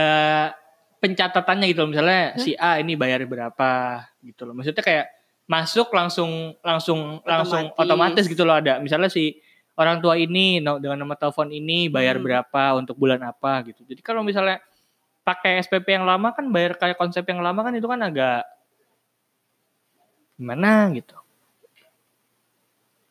pencatatannya 1.00 1.72
gitu 1.72 1.84
loh. 1.84 1.92
Misalnya 1.92 2.36
si 2.36 2.52
A 2.56 2.80
ini 2.80 2.96
bayar 2.96 3.24
berapa 3.24 3.72
gitu 4.20 4.44
loh. 4.44 4.54
Maksudnya 4.54 4.84
kayak 4.84 5.08
masuk 5.44 5.92
langsung 5.92 6.56
langsung 6.60 7.24
langsung 7.24 7.72
Otomatis. 7.72 7.84
otomatis 7.88 8.26
gitu 8.28 8.44
loh 8.44 8.56
ada. 8.58 8.80
Misalnya 8.80 9.08
si 9.08 9.40
orang 9.76 10.00
tua 10.00 10.16
ini 10.16 10.60
dengan 10.60 11.00
nomor 11.00 11.16
telepon 11.16 11.48
ini 11.50 11.88
bayar 11.88 12.20
Hmm. 12.20 12.26
berapa 12.26 12.64
untuk 12.76 12.96
bulan 12.96 13.24
apa 13.24 13.64
gitu. 13.68 13.84
Jadi 13.84 14.02
kalau 14.02 14.24
misalnya 14.24 14.60
pakai 15.24 15.64
SPP 15.64 15.88
yang 15.94 16.04
lama 16.04 16.36
kan 16.36 16.52
bayar 16.52 16.76
kayak 16.76 17.00
konsep 17.00 17.24
yang 17.24 17.40
lama 17.40 17.64
kan 17.64 17.72
itu 17.72 17.88
kan 17.88 18.00
agak 18.02 18.44
gimana 20.44 20.92
gitu. 20.92 21.16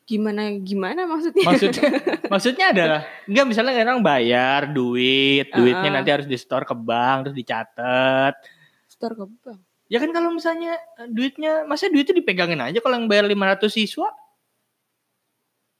Gimana 0.05 0.53
gimana 0.61 1.09
maksudnya? 1.09 1.45
Maksudnya 1.49 1.89
maksudnya 2.33 2.67
adalah 2.77 3.01
enggak 3.25 3.47
misalnya 3.49 3.73
orang 3.81 4.05
bayar 4.05 4.61
duit, 4.69 5.49
duitnya 5.49 5.89
Uh-uh. 5.89 5.97
nanti 5.97 6.11
harus 6.13 6.29
di 6.29 6.37
store 6.37 6.69
ke 6.69 6.77
bank 6.77 7.25
terus 7.25 7.37
dicatat. 7.41 8.35
Store 8.93 9.17
ke 9.17 9.25
bank. 9.25 9.61
Ya 9.89 9.97
kan 9.97 10.13
kalau 10.13 10.29
misalnya 10.37 10.77
eh, 11.01 11.09
duitnya, 11.09 11.65
masa 11.65 11.89
duitnya 11.89 12.13
dipegangin 12.13 12.61
aja 12.61 12.77
kalau 12.85 13.01
yang 13.01 13.09
bayar 13.09 13.25
500 13.25 13.73
siswa? 13.73 14.13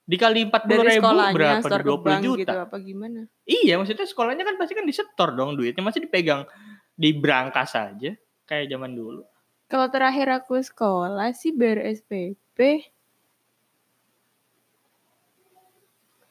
Dikali 0.03 0.49
40 0.49 0.67
Dari 0.67 0.99
ribu 0.99 1.07
berapa? 1.31 1.67
20 1.69 2.05
bank 2.05 2.21
juta. 2.25 2.41
gitu 2.41 2.57
apa 2.57 2.75
gimana? 2.81 3.19
Iya 3.45 3.77
maksudnya 3.77 4.03
sekolahnya 4.09 4.43
kan 4.43 4.55
pasti 4.57 4.73
kan 4.73 4.85
disetor 4.89 5.29
dong 5.37 5.53
duitnya. 5.53 5.85
Masih 5.85 6.01
dipegang 6.09 6.49
di 6.97 7.13
brankas 7.13 7.77
aja. 7.77 8.11
Kayak 8.49 8.65
zaman 8.73 8.97
dulu. 8.97 9.23
Kalau 9.71 9.87
terakhir 9.89 10.27
aku 10.29 10.59
sekolah 10.61 11.33
sih 11.33 11.55
bayar 11.55 11.81
SPP 11.87 12.89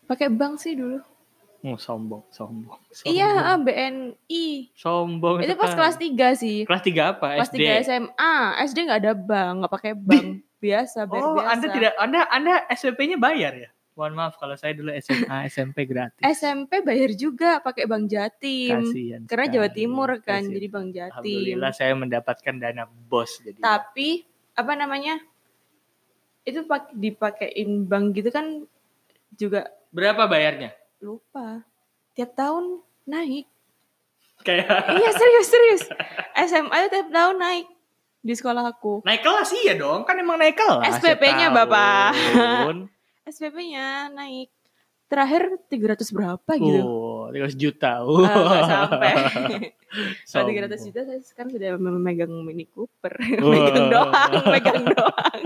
pakai 0.07 0.29
bank 0.29 0.61
sih 0.61 0.77
dulu. 0.77 1.01
Oh, 1.63 1.79
sombong, 1.79 2.27
sombong. 2.35 2.75
sombong. 2.91 3.07
Iya, 3.07 3.55
ah, 3.55 3.55
BNI. 3.55 4.75
Sombong. 4.75 5.47
Itu 5.47 5.55
pas 5.55 5.79
kelas 5.79 5.95
3 5.95 6.35
sih. 6.35 6.67
Kelas 6.67 6.83
3 6.83 7.15
apa? 7.15 7.39
Kelas 7.39 7.55
SD. 7.55 7.63
3 7.63 7.87
SMA. 7.87 8.35
SD 8.67 8.79
nggak 8.91 9.01
ada 9.07 9.15
bank, 9.15 9.53
nggak 9.63 9.73
pakai 9.73 9.93
bank. 9.95 10.43
Biasa, 10.63 11.07
bayar 11.07 11.23
Oh, 11.23 11.39
biasa. 11.39 11.51
Anda 11.55 11.67
tidak 11.71 11.93
Anda 11.99 12.21
Anda 12.35 12.55
SPP-nya 12.67 13.19
bayar 13.19 13.53
ya? 13.55 13.71
Mohon 13.93 14.15
maaf 14.17 14.41
kalau 14.41 14.57
saya 14.57 14.73
dulu 14.73 14.89
SMA, 14.97 15.53
SMP 15.53 15.85
gratis. 15.91 16.25
SMP 16.25 16.81
bayar 16.81 17.13
juga 17.13 17.61
pakai 17.61 17.85
Bank 17.85 18.09
Jatim. 18.09 18.89
Kasihan 18.89 19.23
Karena. 19.29 19.53
Jawa 19.53 19.69
Timur 19.69 20.09
kan, 20.25 20.41
jadi 20.43 20.67
Bank 20.67 20.89
Jatim. 20.91 21.13
Alhamdulillah 21.21 21.73
saya 21.73 21.93
mendapatkan 21.93 22.55
dana 22.57 22.89
bos 22.89 23.37
jadi. 23.39 23.61
Tapi 23.61 24.25
apa 24.53 24.73
namanya? 24.73 25.21
Itu 26.43 26.65
pak 26.65 26.91
dipakein 26.93 27.87
bank 27.87 28.17
gitu 28.17 28.29
kan 28.29 28.65
juga 29.33 29.69
Berapa 29.93 30.25
bayarnya? 30.25 30.73
lupa. 30.99 31.61
Tiap 32.15 32.33
tahun 32.33 32.81
naik. 33.05 33.45
Kayak 34.41 34.67
iya 34.99 35.11
serius 35.13 35.47
serius. 35.47 35.83
SMA 36.49 36.75
itu 36.81 36.89
tiap 36.91 37.09
tahun 37.11 37.37
naik 37.37 37.67
di 38.23 38.33
sekolah 38.33 38.63
aku. 38.65 39.03
naik 39.03 39.21
kelas 39.21 39.51
iya 39.53 39.75
dong, 39.75 40.03
kan 40.03 40.15
emang 40.15 40.39
naik 40.39 40.55
kelas. 40.55 40.97
SPP-nya. 40.97 41.51
Bapak. 41.53 42.15
SPP-nya 43.27 44.11
naik. 44.11 44.51
Terakhir 45.13 45.61
300 45.69 46.09
berapa 46.09 46.53
gitu. 46.57 46.81
Oh, 46.81 47.29
300 47.29 47.53
juta. 47.53 48.01
Ah, 48.01 48.33
nggak 48.33 48.65
sampai. 48.65 49.13
Kalau 50.25 50.49
Sombong. 50.49 50.73
300 50.73 50.89
juta 50.89 51.01
saya 51.05 51.21
sekarang 51.21 51.51
sudah 51.53 51.71
memegang 51.77 52.33
Mini 52.41 52.65
Cooper. 52.65 53.13
Wah. 53.45 53.53
megang 53.53 53.87
doang, 53.93 54.33
megang 54.57 54.83
doang. 54.89 55.43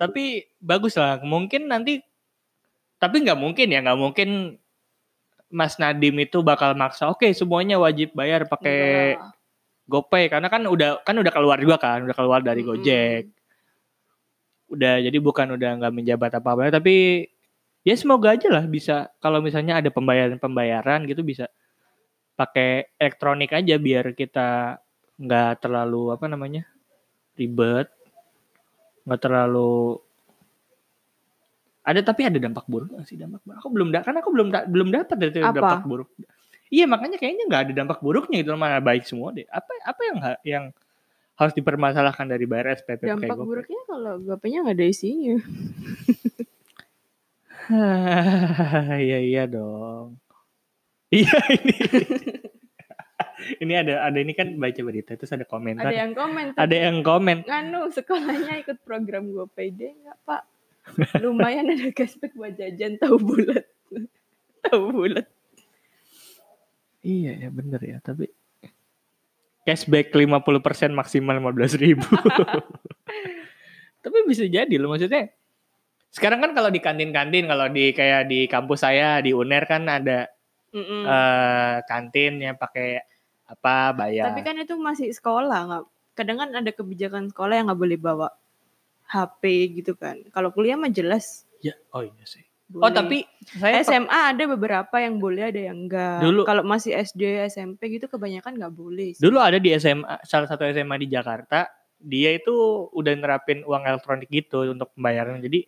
Tapi 0.00 0.48
bagus 0.56 0.96
lah, 0.96 1.20
mungkin 1.20 1.68
nanti 1.68 2.00
tapi 2.96 3.20
nggak 3.20 3.36
mungkin 3.36 3.68
ya, 3.68 3.84
nggak 3.84 4.00
mungkin 4.00 4.56
Mas 5.52 5.76
Nadim 5.76 6.16
itu 6.24 6.40
bakal 6.40 6.72
maksa, 6.72 7.12
oke 7.12 7.28
semuanya 7.36 7.76
wajib 7.76 8.16
bayar 8.16 8.48
pakai. 8.48 9.20
GoPay 9.84 10.32
karena 10.32 10.48
kan 10.48 10.64
udah 10.64 11.04
kan 11.04 11.12
udah 11.12 11.28
keluar 11.28 11.60
juga 11.60 11.76
kan, 11.76 12.08
udah 12.08 12.16
keluar 12.16 12.40
dari. 12.40 12.64
Gojek. 12.64 13.33
Udah 14.74 14.98
jadi 14.98 15.18
bukan 15.22 15.54
udah 15.54 15.70
nggak 15.78 15.94
menjabat 15.94 16.30
apa-apa 16.34 16.74
tapi 16.74 17.26
ya 17.86 17.94
semoga 17.94 18.34
aja 18.34 18.48
lah 18.50 18.64
bisa 18.66 19.08
kalau 19.22 19.38
misalnya 19.38 19.78
ada 19.78 19.88
pembayaran-pembayaran 19.94 21.06
gitu 21.06 21.22
bisa 21.22 21.46
pakai 22.34 22.90
elektronik 22.98 23.54
aja 23.54 23.78
biar 23.78 24.10
kita 24.18 24.80
nggak 25.14 25.62
terlalu 25.62 26.10
apa 26.10 26.26
namanya 26.26 26.66
ribet 27.38 27.86
nggak 29.06 29.20
terlalu 29.22 30.02
ada 31.84 32.00
tapi 32.00 32.24
ada 32.24 32.40
dampak 32.40 32.64
buruk 32.64 32.96
nggak 32.96 33.04
sih? 33.04 33.20
Dampak 33.20 33.44
buruk. 33.44 33.60
Aku 33.60 33.68
belum 33.68 33.88
da- 33.92 34.00
kan 34.00 34.16
aku 34.16 34.32
belum 34.32 34.48
da- 34.48 34.64
belum 34.64 34.88
dapat 34.88 35.16
dari 35.20 35.44
Apa? 35.44 35.52
dampak 35.52 35.84
buruk. 35.84 36.08
Iya 36.72 36.88
makanya 36.88 37.20
kayaknya 37.20 37.44
nggak 37.44 37.62
ada 37.68 37.72
dampak 37.76 37.98
buruknya 38.00 38.40
gitu 38.40 38.56
mana 38.56 38.80
baik 38.80 39.04
semua 39.04 39.36
deh. 39.36 39.44
Apa 39.52 39.68
apa 39.84 40.00
yang 40.08 40.18
yang 40.42 40.64
harus 41.34 41.54
dipermasalahkan 41.58 42.30
dari 42.30 42.46
bayar 42.46 42.78
SPP 42.78 43.10
Dampak 43.10 43.34
GoPay? 43.34 43.46
buruknya 43.46 43.82
kalau 43.90 44.12
GoPay-nya 44.22 44.58
nggak 44.66 44.76
ada 44.78 44.86
isinya. 44.86 45.36
Iya 47.64 49.18
iya 49.24 49.42
dong. 49.48 50.20
Iya 51.08 51.32
ini. 51.48 51.76
ini 53.64 53.72
ada 53.72 54.04
ada 54.04 54.18
ini 54.20 54.32
kan 54.36 54.52
baca 54.60 54.80
berita 54.84 55.16
terus 55.16 55.32
ada 55.32 55.48
komentar. 55.48 55.88
Ada 55.88 55.96
yang 56.04 56.12
komen. 56.12 56.46
Ada 56.60 56.76
yang 56.76 56.98
komen. 57.00 57.36
Nganu 57.48 57.88
sekolahnya 57.88 58.60
ikut 58.64 58.84
program 58.84 59.32
GoPay 59.32 59.72
deh 59.72 59.96
nggak 59.96 60.18
pak? 60.28 60.42
Lumayan 61.24 61.72
ada 61.72 61.88
cashback 61.96 62.36
buat 62.36 62.52
jajan 62.52 63.00
tahu 63.00 63.16
bulat. 63.16 63.64
tahu 64.68 64.84
bulat. 64.92 65.26
Iya 67.04 67.48
ya 67.48 67.48
bener 67.52 67.80
ya 67.80 67.98
tapi 68.00 68.28
cashback 69.64 70.12
50% 70.12 70.92
maksimal 70.92 71.40
15 71.40 71.80
ribu. 71.80 72.04
Tapi 74.04 74.18
bisa 74.28 74.44
jadi 74.44 74.74
loh 74.76 74.92
maksudnya. 74.92 75.32
Sekarang 76.12 76.44
kan 76.44 76.52
kalau 76.52 76.70
di 76.70 76.78
kantin-kantin, 76.78 77.48
kalau 77.48 77.66
di 77.72 77.90
kayak 77.90 78.30
di 78.30 78.46
kampus 78.46 78.86
saya 78.86 79.18
di 79.24 79.34
UNER 79.34 79.64
kan 79.66 79.82
ada 79.88 80.30
Mm-mm. 80.70 81.02
eh 81.08 81.76
kantin 81.88 82.38
yang 82.38 82.56
pakai 82.60 83.00
apa 83.48 83.96
bayar. 83.96 84.30
Tapi 84.30 84.44
kan 84.44 84.54
itu 84.60 84.76
masih 84.76 85.10
sekolah 85.10 85.60
nggak. 85.66 85.84
Kadang 86.14 86.38
kan 86.38 86.50
ada 86.54 86.70
kebijakan 86.70 87.34
sekolah 87.34 87.58
yang 87.58 87.66
nggak 87.66 87.80
boleh 87.80 87.98
bawa 87.98 88.28
HP 89.10 89.42
gitu 89.82 89.98
kan. 89.98 90.22
Kalau 90.30 90.54
kuliah 90.54 90.78
mah 90.78 90.92
jelas. 90.92 91.48
ya, 91.64 91.72
oh 91.96 92.04
iya 92.04 92.24
sih. 92.28 92.43
Boleh. 92.64 92.80
Oh 92.80 92.90
tapi 92.90 93.18
saya 93.52 93.80
SMA 93.80 94.08
ada 94.30 94.44
beberapa 94.46 94.96
yang 94.96 95.16
boleh 95.16 95.52
ada 95.52 95.60
yang 95.62 95.84
enggak. 95.84 96.20
Dulu- 96.20 96.44
kalau 96.44 96.62
masih 96.62 96.96
SD 96.96 97.20
SMP 97.46 97.92
gitu 97.92 98.06
kebanyakan 98.06 98.56
nggak 98.56 98.72
boleh. 98.72 99.12
sih. 99.12 99.20
dulu 99.20 99.36
ada 99.36 99.56
di 99.56 99.68
SMA 99.72 100.20
salah 100.22 100.44
satu 100.44 100.64
SMA 100.64 100.96
di 100.96 101.06
Jakarta 101.06 101.68
dia 101.96 102.32
itu 102.32 102.52
udah 102.90 103.12
nerapin 103.14 103.62
uang 103.62 103.82
elektronik 103.82 104.28
gitu 104.28 104.64
untuk 104.66 104.92
pembayaran 104.92 105.38
jadi 105.38 105.60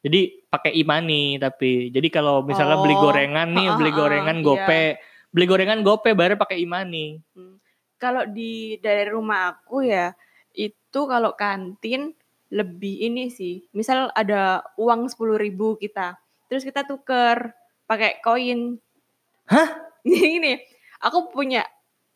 jadi 0.00 0.20
pakai 0.48 0.74
e-money 0.74 1.38
tapi 1.38 1.88
jadi 1.88 2.08
kalau 2.08 2.40
misalnya 2.40 2.76
beli 2.76 2.94
Oh. 2.94 3.02
gorengan 3.04 3.48
nih 3.48 3.66
Ha, 3.66 3.74
beli 3.74 3.88
ha, 3.88 3.94
ha, 3.94 4.00
gorengan 4.00 4.36
iya. 4.36 4.44
gope 4.44 4.82
beli 5.28 5.44
gorengan 5.44 5.80
gope 5.80 6.10
bayar 6.12 6.34
pakai 6.36 6.58
e-money 6.60 7.18
Hmm. 7.32 7.58
Kalau 7.96 8.26
di 8.26 8.52
dari 8.78 9.06
rumah 9.06 9.54
aku 9.54 9.82
ya 9.82 10.12
itu 10.50 11.00
kalau 11.04 11.32
kantin 11.32 12.14
lebih 12.48 13.00
ini 13.02 13.26
sih. 13.28 13.66
Misal 13.70 14.10
ada 14.12 14.42
uang 14.76 15.08
10.000 15.08 15.34
ribu 15.36 15.74
kita, 15.74 16.14
terus 16.54 16.62
kita 16.62 16.86
tuker 16.86 17.50
pakai 17.90 18.22
koin. 18.22 18.78
Hah? 19.50 19.74
Gini, 20.06 20.54
aku 21.02 21.34
punya, 21.34 21.66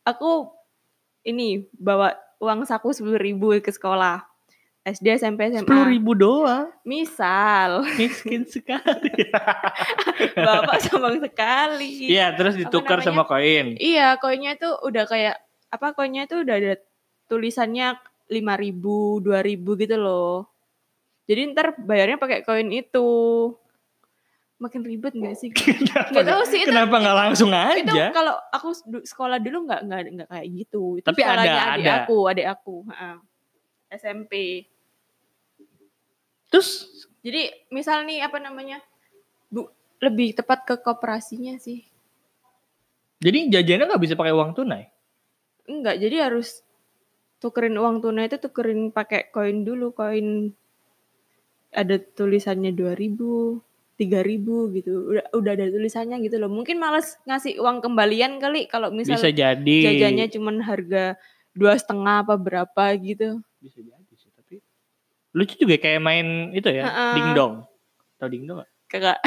aku 0.07 0.47
ini 1.27 1.67
bawa 1.75 2.15
uang 2.39 2.63
saku 2.63 2.95
10.000 2.95 3.19
ribu 3.19 3.51
ke 3.59 3.67
sekolah. 3.67 4.23
SD, 4.87 5.19
SMP, 5.19 5.51
SMA. 5.51 5.67
sepuluh 5.67 5.91
ribu 5.91 6.15
doang 6.15 6.71
Misal, 6.87 7.83
miskin 7.99 8.47
sekali 8.55 9.11
bapak 10.47 10.79
sombong 10.87 11.19
sekali. 11.19 12.07
iya 12.07 12.31
terus 12.31 12.55
ditukar 12.55 13.03
sama 13.03 13.27
koin 13.27 13.75
Iya, 13.75 14.15
koinnya 14.23 14.55
itu 14.55 14.71
udah 14.71 15.03
kayak 15.03 15.35
apa 15.67 15.91
koinnya 15.93 16.31
itu 16.31 16.47
udah 16.47 16.55
ada 16.55 16.73
tulisannya 17.27 17.99
5000, 18.31 19.19
2000 19.19 19.81
gitu 19.83 19.95
loh. 19.99 20.47
Jadi 21.27 21.53
ntar 21.53 21.75
bayarnya 21.77 22.17
pakai 22.17 22.41
koin 22.47 22.71
itu. 22.71 23.09
Makin 24.59 24.83
ribet 24.83 25.15
gak 25.15 25.39
sih? 25.39 25.49
Nggak 26.11 26.25
tahu 26.27 26.43
sih 26.51 26.67
itu. 26.67 26.67
kenapa 26.67 26.99
nggak 26.99 27.17
langsung 27.17 27.47
Itu 27.47 27.95
aja 27.95 28.11
kalau 28.11 28.35
aku 28.51 28.69
sekolah 29.07 29.39
dulu 29.39 29.63
nggak 29.71 29.81
nggak 29.87 30.01
nggak 30.19 30.27
kayak 30.27 30.47
gitu. 30.51 30.99
Itu 30.99 31.07
Tapi 31.07 31.21
ada, 31.23 31.39
adik 31.79 31.87
ada. 31.87 31.91
aku, 32.03 32.17
adik 32.27 32.47
aku. 32.51 32.75
SMP. 33.89 34.33
terus 36.49 36.85
Jadi 37.19 37.51
misal 37.69 38.03
nih 38.03 38.19
apa 38.19 38.39
namanya? 38.39 38.79
Bu, 39.47 39.67
lebih 39.99 40.35
tepat 40.35 40.63
ke 40.63 40.75
koperasinya 40.79 41.55
sih. 41.55 41.83
jadi 43.19 43.51
jajannya 43.51 43.85
nggak 43.91 44.03
bisa 44.03 44.15
pakai 44.15 44.31
uang 44.31 44.55
tunai 44.55 44.87
Enggak, 45.67 45.99
jadi 45.99 46.31
harus 46.31 46.63
tukerin 47.37 47.75
uang 47.75 47.99
tunai 47.99 48.25
itu 48.25 48.39
tukerin 48.39 48.89
pakai 48.89 49.27
koin 49.29 49.61
dulu, 49.61 49.91
koin 49.91 50.49
ada 51.69 51.99
tulisannya 52.01 52.73
2000, 52.73 53.61
3000 53.99 54.39
gitu. 54.73 54.91
Udah 55.05 55.25
udah 55.29 55.51
ada 55.53 55.67
tulisannya 55.67 56.17
gitu 56.21 56.39
loh. 56.39 56.47
Mungkin 56.47 56.79
males 56.79 57.19
ngasih 57.23 57.59
uang 57.59 57.83
kembalian 57.83 58.39
kali 58.39 58.65
kalau 58.65 58.89
misal 58.89 59.13
bisa 59.13 59.29
jadi 59.29 59.77
jajannya 59.85 60.25
cuman 60.29 60.55
harga 60.59 61.19
dua 61.51 61.75
setengah 61.75 62.23
apa 62.23 62.33
berapa 62.33 62.83
gitu. 62.95 63.43
bisa 63.59 63.83
jadi 63.83 64.13
sih 64.15 64.31
tapi 64.31 64.63
lucu 65.29 65.59
juga 65.59 65.75
kayak 65.75 65.99
main 65.99 66.27
itu 66.51 66.69
ya 66.69 66.87
Ha-ha. 66.87 67.05
dingdong 67.13 67.53
tau 68.15 68.27
dingdong 68.27 68.63
gak? 68.63 68.71
Kagak. 68.87 69.19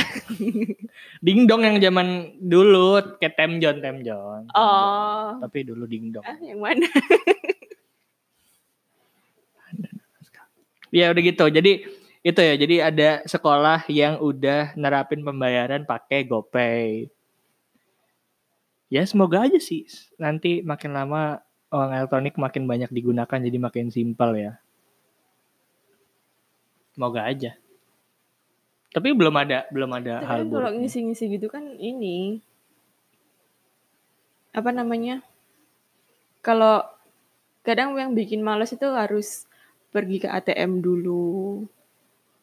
dingdong 1.27 1.63
yang 1.63 1.77
zaman 1.79 2.09
dulu 2.41 2.99
kayak 3.17 3.37
temjon 3.37 3.79
temjon 3.79 4.49
Oh. 4.51 5.37
tapi 5.39 5.63
dulu 5.63 5.85
dingdong 5.85 6.25
Ah, 6.25 6.35
yang 6.41 6.59
mana? 6.59 6.89
ya 10.91 11.09
udah 11.09 11.23
gitu 11.23 11.45
jadi 11.49 11.73
itu 12.23 12.39
ya 12.39 12.55
jadi 12.55 12.77
ada 12.91 13.11
sekolah 13.27 13.87
yang 13.91 14.23
udah 14.23 14.75
nerapin 14.79 15.27
pembayaran 15.27 15.83
pakai 15.83 16.23
GoPay 16.27 17.11
ya 18.89 19.03
semoga 19.05 19.47
aja 19.47 19.59
sih 19.59 19.87
nanti 20.19 20.63
makin 20.63 20.95
lama 20.95 21.43
uang 21.75 21.91
elektronik 21.91 22.39
makin 22.39 22.71
banyak 22.71 22.91
digunakan 22.95 23.39
jadi 23.43 23.59
makin 23.59 23.91
simpel 23.91 24.39
ya 24.39 24.53
semoga 26.95 27.27
aja 27.27 27.59
tapi 28.93 29.17
belum 29.17 29.33
ada 29.41 29.65
belum 29.73 29.91
ada 29.97 30.21
Tapi 30.21 30.29
hal 30.29 30.41
kan 30.45 30.53
kalau 30.53 30.71
ngisi-ngisi 30.77 31.25
gitu 31.33 31.49
kan 31.49 31.65
ini 31.81 32.45
apa 34.53 34.69
namanya? 34.69 35.25
Kalau 36.45 36.85
kadang 37.65 37.97
yang 37.97 38.13
bikin 38.13 38.45
males 38.45 38.77
itu 38.77 38.85
harus 38.93 39.49
pergi 39.89 40.21
ke 40.21 40.29
ATM 40.29 40.85
dulu. 40.85 41.65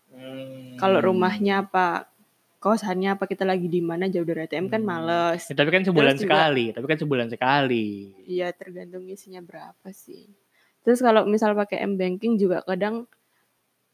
Hmm. 0.10 0.76
Kalau 0.76 1.00
rumahnya 1.02 1.64
apa 1.64 2.10
kosannya 2.60 3.16
apa 3.16 3.24
kita 3.24 3.48
lagi 3.48 3.66
di 3.66 3.80
mana 3.80 4.06
jauh 4.06 4.24
dari 4.24 4.44
ATM 4.44 4.68
kan 4.68 4.82
Hmm. 4.82 4.90
males. 4.90 5.48
Ya, 5.48 5.56
tapi 5.56 5.70
kan 5.70 5.84
sebulan 5.84 6.16
Terus 6.16 6.24
juga- 6.24 6.34
sekali 6.36 6.66
tapi 6.72 6.86
kan 6.86 7.00
sebulan 7.00 7.28
sekali 7.30 7.88
Iya 8.26 8.48
tergantung 8.52 9.04
isinya 9.06 9.40
berapa 9.40 9.88
sih. 9.90 10.28
Terus 10.82 11.00
kalau 11.00 11.24
misal 11.24 11.54
pakai 11.54 11.80
M 11.82 11.96
banking 11.96 12.36
juga 12.36 12.64
kadang 12.64 13.08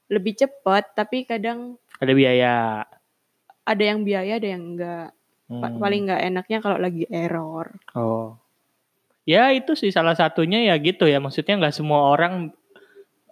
lebih 0.06 0.34
cepat 0.36 0.94
tapi 0.94 1.26
kadang 1.26 1.78
ada 1.98 2.14
biaya 2.14 2.54
ada 3.64 3.84
yang 3.84 4.02
biaya 4.02 4.38
ada 4.38 4.48
yang 4.48 4.64
enggak. 4.74 5.10
Hmm. 5.46 5.78
Paling 5.78 6.10
enggak 6.10 6.22
enaknya 6.24 6.58
kalau 6.60 6.78
lagi 6.78 7.06
error. 7.08 7.70
Oh. 7.94 8.38
Ya 9.26 9.50
itu 9.50 9.74
sih 9.74 9.90
salah 9.90 10.14
satunya 10.14 10.62
ya 10.64 10.78
gitu 10.78 11.06
ya. 11.06 11.18
Maksudnya 11.18 11.58
nggak 11.58 11.74
semua 11.74 12.10
orang 12.10 12.54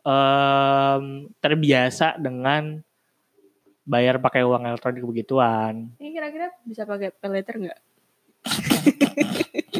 em, 0.04 1.04
terbiasa 1.40 2.20
dengan 2.20 2.84
bayar 3.84 4.20
pakai 4.20 4.44
uang 4.48 4.64
elektronik 4.68 5.04
begituan. 5.04 5.92
Ini 6.00 6.10
kira-kira 6.16 6.48
bisa 6.64 6.88
pakai 6.88 7.12
pay 7.12 7.30
later 7.32 7.56
nggak? 7.60 7.80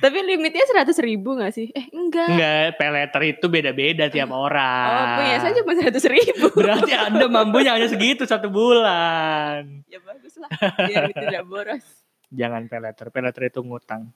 Tapi 0.00 0.16
limitnya 0.24 0.64
seratus 0.64 0.96
ribu 1.04 1.36
nggak 1.36 1.52
sih? 1.52 1.68
Eh 1.76 1.92
enggak. 1.92 2.32
Enggak, 2.32 2.80
pay 2.80 2.88
letter 2.88 3.22
itu 3.36 3.46
beda-beda 3.52 4.08
tiap 4.08 4.32
orang. 4.32 4.88
Oh 4.88 5.06
punya 5.20 5.36
saya 5.36 5.52
cuma 5.60 5.72
seratus 5.76 6.04
ribu. 6.08 6.48
Berarti 6.56 6.92
Anda 6.96 7.28
mampunya 7.28 7.76
hanya 7.76 7.84
segitu 7.84 8.24
satu 8.24 8.48
bulan. 8.48 9.84
ya 9.92 10.00
bagus 10.00 10.40
lah. 10.40 10.48
Biar 10.88 11.12
tidak 11.12 11.44
boros. 11.44 11.84
Jangan 12.40 12.64
pay 12.72 12.80
letter. 12.80 13.12
Pay 13.12 13.22
letter 13.28 13.42
itu 13.52 13.60
ngutang. 13.60 14.08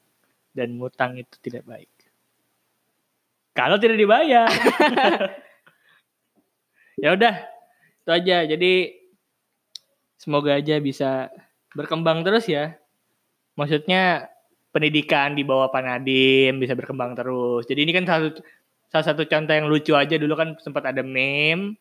Dan 0.56 0.80
ngutang 0.80 1.20
itu 1.20 1.36
tidak 1.44 1.68
baik. 1.68 1.90
Kalau 3.54 3.78
tidak 3.78 3.96
dibayar. 4.02 4.50
ya 7.02 7.14
udah, 7.14 7.34
itu 8.02 8.10
aja. 8.10 8.36
Jadi 8.50 8.72
semoga 10.18 10.58
aja 10.58 10.74
bisa 10.82 11.30
berkembang 11.78 12.26
terus 12.26 12.50
ya. 12.50 12.74
Maksudnya 13.54 14.26
pendidikan 14.74 15.38
di 15.38 15.46
bawah 15.46 15.70
Panadim 15.70 16.58
bisa 16.58 16.74
berkembang 16.74 17.14
terus. 17.14 17.62
Jadi 17.70 17.86
ini 17.86 17.94
kan 17.94 18.02
salah 18.02 18.26
satu 18.26 18.40
salah 18.90 19.06
satu 19.06 19.22
contoh 19.26 19.54
yang 19.54 19.70
lucu 19.70 19.94
aja 19.94 20.18
dulu 20.18 20.34
kan 20.34 20.58
sempat 20.58 20.90
ada 20.90 21.06
meme. 21.06 21.78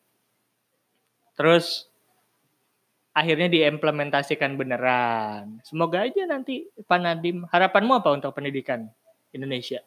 Terus 1.34 1.90
akhirnya 3.10 3.50
diimplementasikan 3.50 4.54
beneran. 4.54 5.58
Semoga 5.66 6.06
aja 6.06 6.22
nanti 6.30 6.70
Panadim 6.86 7.42
harapanmu 7.50 7.98
apa 7.98 8.14
untuk 8.14 8.30
pendidikan 8.38 8.86
Indonesia? 9.34 9.82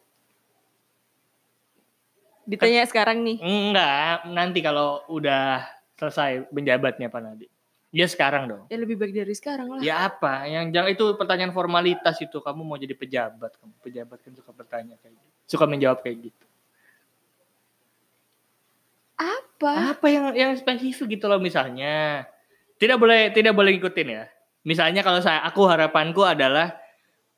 Ditanya 2.48 2.88
sekarang 2.88 3.28
nih. 3.28 3.38
Enggak, 3.44 4.24
nanti 4.32 4.64
kalau 4.64 5.04
udah 5.12 5.68
selesai 6.00 6.48
menjabatnya 6.56 7.12
Panadim. 7.12 7.52
Ya 7.92 8.08
sekarang 8.08 8.48
dong. 8.48 8.64
Ya 8.68 8.78
lebih 8.80 9.00
baik 9.00 9.16
dari 9.16 9.36
sekarang 9.36 9.68
lah. 9.68 9.80
Ya 9.84 10.08
apa? 10.08 10.48
Yang 10.48 10.76
jangan 10.76 10.90
itu 10.92 11.06
pertanyaan 11.20 11.52
formalitas 11.56 12.16
itu. 12.20 12.40
Kamu 12.40 12.64
mau 12.64 12.80
jadi 12.80 12.96
pejabat, 12.96 13.56
kamu 13.60 13.74
pejabat 13.84 14.18
kan 14.24 14.32
suka 14.36 14.52
bertanya 14.56 14.96
kayak 15.00 15.16
gitu. 15.16 15.32
Suka 15.48 15.66
menjawab 15.68 16.00
kayak 16.04 16.32
gitu. 16.32 16.46
Apa? 19.18 19.98
Apa 19.98 20.08
yang 20.12 20.36
yang 20.36 20.52
spesifik 20.60 21.20
gitu 21.20 21.32
loh 21.32 21.40
misalnya. 21.40 22.28
Tidak 22.78 23.00
boleh 23.00 23.32
tidak 23.32 23.56
boleh 23.56 23.76
ngikutin 23.76 24.08
ya. 24.08 24.24
Misalnya 24.68 25.02
kalau 25.02 25.24
saya 25.24 25.42
aku 25.48 25.64
harapanku 25.66 26.28
adalah 26.28 26.76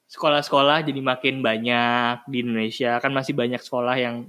sekolah-sekolah 0.10 0.82
jadi 0.82 1.00
makin 1.00 1.46
banyak 1.46 2.26
di 2.26 2.38
Indonesia. 2.42 2.98
Kan 2.98 3.14
masih 3.14 3.38
banyak 3.38 3.62
sekolah 3.62 3.96
yang 3.96 4.28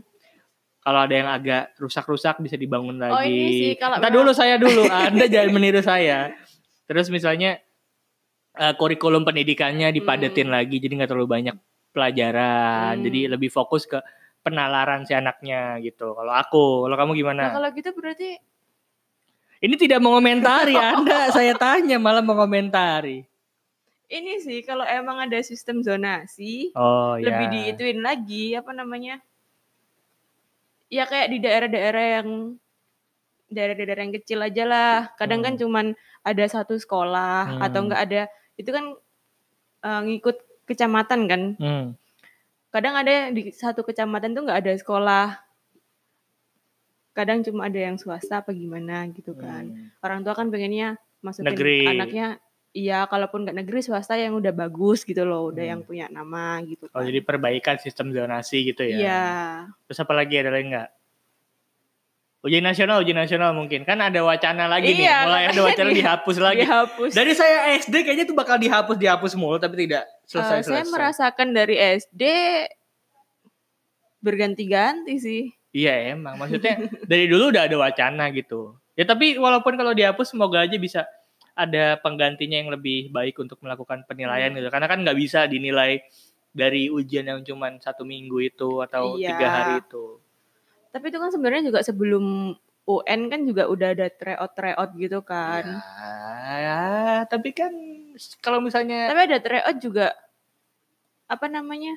kalau 0.90 1.00
ada 1.00 1.14
yang 1.14 1.30
agak 1.30 1.70
rusak-rusak 1.76 2.42
bisa 2.42 2.58
dibangun 2.58 2.98
lagi. 2.98 3.14
Oh, 3.14 3.22
ini 3.22 3.46
sih, 3.54 3.72
kalau 3.78 4.02
dulu 4.02 4.34
saya 4.34 4.58
dulu, 4.58 4.90
Anda 5.06 5.24
jangan 5.24 5.50
meniru 5.52 5.78
saya. 5.80 6.34
Terus 6.84 7.06
misalnya 7.08 7.62
eh, 8.52 8.74
kurikulum 8.74 9.22
pendidikannya 9.22 9.94
dipadetin 9.94 10.50
Hmm. 10.50 10.58
lagi 10.58 10.76
jadi 10.76 10.98
nggak 10.98 11.08
terlalu 11.08 11.30
banyak 11.30 11.54
pelajaran. 11.90 12.98
Hmm. 12.98 13.04
Jadi 13.06 13.20
lebih 13.28 13.48
fokus 13.48 13.86
ke 13.86 14.02
penalaran 14.40 15.04
si 15.04 15.12
anaknya 15.12 15.78
gitu. 15.78 16.10
Kalau 16.10 16.32
aku, 16.32 16.64
kalau 16.84 16.96
kamu 16.96 17.12
gimana? 17.14 17.42
Nah, 17.46 17.54
kalau 17.54 17.68
gitu 17.70 17.92
berarti 17.92 18.34
Ini 19.60 19.76
tidak 19.76 20.00
mengomentari 20.00 20.72
Anda, 20.90 21.28
saya 21.28 21.52
tanya 21.54 22.00
malah 22.00 22.24
mengomentari. 22.24 23.28
ini 24.08 24.42
sih 24.42 24.64
kalau 24.64 24.82
emang 24.82 25.22
ada 25.22 25.38
sistem 25.38 25.86
zonasi 25.86 26.74
Oh 26.74 27.14
lebih 27.14 27.46
ya. 27.46 27.52
diituin 27.54 28.00
lagi 28.00 28.58
apa 28.58 28.74
namanya? 28.74 29.22
Ya 30.90 31.06
kayak 31.06 31.30
di 31.30 31.38
daerah-daerah 31.38 32.04
yang 32.20 32.58
daerah-daerah 33.50 34.02
yang 34.06 34.14
kecil 34.14 34.38
aja 34.42 34.64
lah. 34.66 34.94
Kadang 35.14 35.42
kan 35.42 35.54
Hmm. 35.54 35.62
cuman 35.62 35.86
ada 36.22 36.44
satu 36.46 36.74
sekolah 36.76 37.56
Hmm. 37.56 37.60
atau 37.62 37.80
enggak 37.86 38.02
ada 38.06 38.22
itu 38.54 38.70
kan 38.70 38.94
eh, 39.80 40.00
ngikut 40.04 40.36
kecamatan 40.68 41.20
kan. 41.24 41.42
Hmm. 41.56 41.86
Kadang 42.70 42.94
ada 42.94 43.32
di 43.32 43.48
satu 43.50 43.80
kecamatan 43.82 44.36
tuh 44.36 44.44
nggak 44.44 44.60
ada 44.60 44.72
sekolah. 44.76 45.26
Kadang 47.10 47.42
cuma 47.42 47.66
ada 47.66 47.80
yang 47.80 47.98
swasta 47.98 48.44
apa 48.44 48.54
gimana 48.54 49.08
gitu 49.10 49.34
kan. 49.34 49.66
Hmm. 49.72 49.88
Orang 50.04 50.22
tua 50.22 50.34
kan 50.36 50.46
pengennya 50.52 50.94
masukin 51.20 51.52
Negeri. 51.52 51.80
anaknya 51.90 52.26
iya 52.72 53.02
kalaupun 53.04 53.42
nggak 53.42 53.56
negeri 53.56 53.80
swasta 53.80 54.14
yang 54.14 54.32
udah 54.32 54.50
bagus 54.50 55.02
gitu 55.02 55.22
loh, 55.22 55.48
udah 55.48 55.60
Hmm. 55.60 55.72
yang 55.72 55.80
punya 55.82 56.06
nama 56.06 56.62
gitu 56.62 56.86
Oh 56.86 56.96
kan. 56.96 57.04
jadi 57.04 57.20
perbaikan 57.20 57.76
sistem 57.76 58.10
zonasi 58.10 58.62
gitu 58.64 58.82
ya. 58.82 58.96
Iya. 58.96 59.24
Terus 59.84 59.98
apa 59.98 60.12
lagi 60.12 60.34
ada 60.34 60.50
lagi 60.50 60.66
nggak? 60.68 60.90
Ujian 62.40 62.62
nasional, 62.62 63.04
ujian 63.04 63.18
nasional 63.18 63.52
mungkin 63.52 63.84
kan 63.84 64.00
ada 64.00 64.16
wacana 64.20 64.64
lagi 64.64 64.96
nih, 64.96 65.04
Iya, 65.04 65.18
mulai 65.22 65.44
ada 65.46 65.60
wacana 65.60 65.90
di- 65.90 66.00
dihapus 66.00 66.36
lagi. 66.38 66.64
Dihapus. 66.64 67.10
Dari 67.12 67.32
saya 67.34 67.58
SD 67.76 67.94
kayaknya 68.00 68.24
tuh 68.24 68.32
bakal 68.32 68.56
dihapus 68.56 68.96
dihapus 68.96 69.32
mulu 69.34 69.56
tapi 69.56 69.84
tidak 69.84 70.08
selesai 70.24 70.64
saya 70.64 70.80
selesai. 70.80 70.88
merasakan 70.88 71.48
dari 71.52 71.76
SD 71.76 72.22
berganti-ganti 74.20 75.14
sih. 75.16 75.42
Iya 75.70 76.14
emang 76.14 76.34
maksudnya 76.34 76.80
dari 77.04 77.24
dulu 77.26 77.50
udah 77.50 77.64
ada 77.64 77.76
wacana 77.76 78.28
gitu. 78.30 78.72
Ya 78.96 79.04
tapi 79.04 79.36
walaupun 79.36 79.76
kalau 79.76 79.92
dihapus 79.92 80.32
semoga 80.32 80.60
aja 80.60 80.76
bisa 80.76 81.04
ada 81.60 82.00
penggantinya 82.00 82.56
yang 82.56 82.72
lebih 82.72 83.08
baik 83.08 83.36
untuk 83.36 83.60
melakukan 83.60 84.02
penilaian 84.04 84.48
Hmm. 84.48 84.58
gitu. 84.58 84.68
Karena 84.68 84.88
kan 84.88 84.98
nggak 85.00 85.18
bisa 85.18 85.44
dinilai 85.44 86.00
dari 86.50 86.88
ujian 86.88 87.24
yang 87.24 87.40
cuma 87.40 87.70
satu 87.76 88.02
minggu 88.02 88.40
itu 88.42 88.80
atau 88.80 89.14
Iya. 89.14 89.28
tiga 89.30 89.46
hari 89.46 89.72
itu. 89.78 90.18
Tapi 90.90 91.04
itu 91.06 91.18
kan 91.18 91.30
sebenarnya 91.30 91.62
juga 91.68 91.80
sebelum 91.80 92.56
UN 92.82 93.20
kan 93.30 93.40
juga 93.44 93.70
udah 93.70 93.94
ada 93.94 94.10
tryout-tryout 94.10 94.90
gitu 94.96 95.20
kan. 95.22 95.62
Ya, 96.50 96.82
tapi 97.24 97.52
kan 97.52 97.70
kalau 98.40 98.58
misalnya 98.58 99.06
Tapi 99.06 99.30
ada 99.30 99.38
tryout 99.38 99.78
juga 99.78 100.10
apa 101.26 101.46
namanya? 101.46 101.94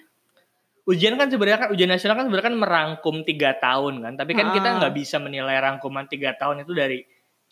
ujian 0.84 1.15
kan 1.15 1.32
sebenarnya 1.32 1.58
kan 1.58 1.69
ujian 1.71 1.88
nasional 1.88 2.13
kan 2.13 2.28
sebenarnya 2.28 2.47
kan 2.52 2.58
merangkum 2.60 3.15
tiga 3.23 3.56
tahun 3.56 4.04
kan. 4.04 4.13
Tapi 4.19 4.32
kan 4.36 4.52
kita 4.52 4.67
Ah. 4.67 4.76
nggak 4.78 4.93
bisa 4.93 5.15
menilai 5.17 5.56
rangkuman 5.58 6.06
tiga 6.06 6.36
tahun 6.36 6.62
itu 6.62 6.76
dari 6.76 6.99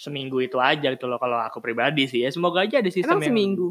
seminggu 0.02 0.42
itu 0.42 0.58
aja 0.58 0.90
gitu 0.90 1.06
loh 1.06 1.22
kalau 1.22 1.38
aku 1.38 1.62
pribadi 1.62 2.10
sih 2.10 2.26
ya. 2.26 2.34
Semoga 2.34 2.66
aja 2.66 2.82
ada 2.82 2.90
sistem 2.90 3.16
Emang 3.16 3.22
yang 3.22 3.30
seminggu. 3.30 3.68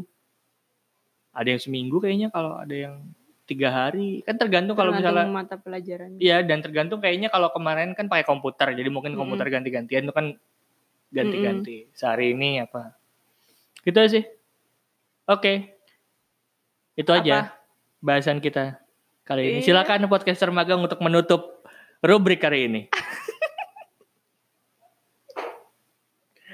ada 1.31 1.47
yang 1.47 1.59
seminggu 1.59 1.97
kayaknya 1.99 2.27
kalau 2.27 2.55
ada 2.55 2.71
yang 2.71 2.95
tiga 3.43 3.67
hari 3.67 4.23
kan 4.23 4.35
tergantung 4.35 4.75
kalau 4.75 4.95
tergantung 4.95 5.11
misalnya 5.11 5.35
mata 5.43 5.55
pelajaran. 5.55 6.15
iya 6.17 6.39
dan 6.39 6.59
tergantung 6.59 6.99
kayaknya 6.99 7.27
kalau 7.27 7.51
kemarin 7.51 7.91
kan 7.91 8.07
pakai 8.07 8.23
komputer 8.23 8.71
jadi 8.71 8.87
mungkin 8.87 9.11
Mm-mm. 9.11 9.27
komputer 9.27 9.47
ganti-gantian 9.49 10.07
itu 10.07 10.13
kan 10.13 10.39
ganti-ganti 11.09 11.91
sehari 11.91 12.31
ini 12.31 12.63
apa 12.63 12.95
gitu 13.81 13.99
sih 14.07 14.23
oke 15.25 15.53
itu 16.93 17.11
aja 17.11 17.51
bahasan 17.99 18.39
kita 18.39 18.79
kali 19.21 19.51
ini 19.51 19.59
Iya. 19.59 19.67
silakan 19.67 20.07
podcaster 20.07 20.47
magang 20.47 20.79
untuk 20.79 20.99
menutup 20.99 21.63
rubrik 21.99 22.39
hari 22.39 22.67
ini 22.67 22.81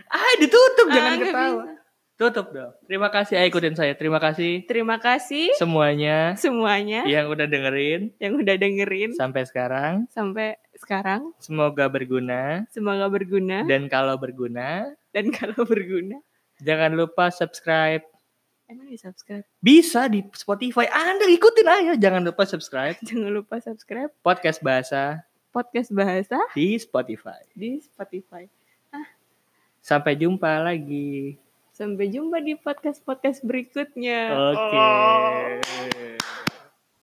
ah 0.10 0.34
ditutup 0.38 0.88
jangan 0.88 1.13
Ah, 1.13 1.20
ketawa 1.20 1.63
bisa. 1.63 1.76
tutup 2.17 2.48
dong 2.50 2.74
terima 2.84 3.08
kasih 3.08 3.34
ayo 3.36 3.48
ikutin 3.48 3.74
saya 3.74 3.93
terima 3.93 4.17
kasih 4.17 4.65
Terima 4.65 4.98
kasih 4.98 5.54
semuanya 5.54 6.34
semuanya 6.36 7.06
yang 7.06 7.28
udah 7.28 7.46
dengerin 7.46 8.10
yang 8.17 8.34
udah 8.36 8.56
dengerin 8.56 9.13
sampai 9.13 9.43
sekarang. 9.43 10.10
sampai 10.10 10.58
sekarang. 10.74 11.34
Semoga 11.38 11.86
berguna 11.88 12.65
Semoga 12.70 13.06
berguna 13.08 13.63
dan 13.63 13.86
kalau 13.86 14.13
berguna 14.15 14.93
dan 15.10 15.30
kalau 15.30 15.62
berguna 15.63 16.22
jangan 16.58 16.93
lupa 16.93 17.30
subscribe. 17.30 18.02
emang 18.65 18.86
di 18.86 18.98
subscribe. 18.98 19.46
Bisa 19.58 20.06
di 20.06 20.26
Spotify. 20.34 20.86
Anda 20.88 21.24
ikutin 21.26 21.63
aja. 21.65 21.93
Jangan 21.96 22.20
lupa 22.22 22.43
subscribe 22.43 22.98
Jangan 23.00 23.32
lupa 23.32 23.58
subscribe 23.58 24.10
podcast 24.20 24.60
bahasa 24.60 25.22
podcast 25.50 25.89
bahasa 25.89 26.38
di 26.52 26.78
Spotify. 26.78 27.41
di 27.54 27.78
Spotify. 27.80 28.57
Sampai 29.88 30.19
jumpa 30.19 30.67
lagi. 30.67 31.39
Sampai 31.71 32.12
jumpa 32.12 32.43
di 32.43 32.60
podcast-podcast 32.60 33.39
berikutnya. 33.47 34.36
Oke. 34.36 34.84
Oh. 34.84 36.27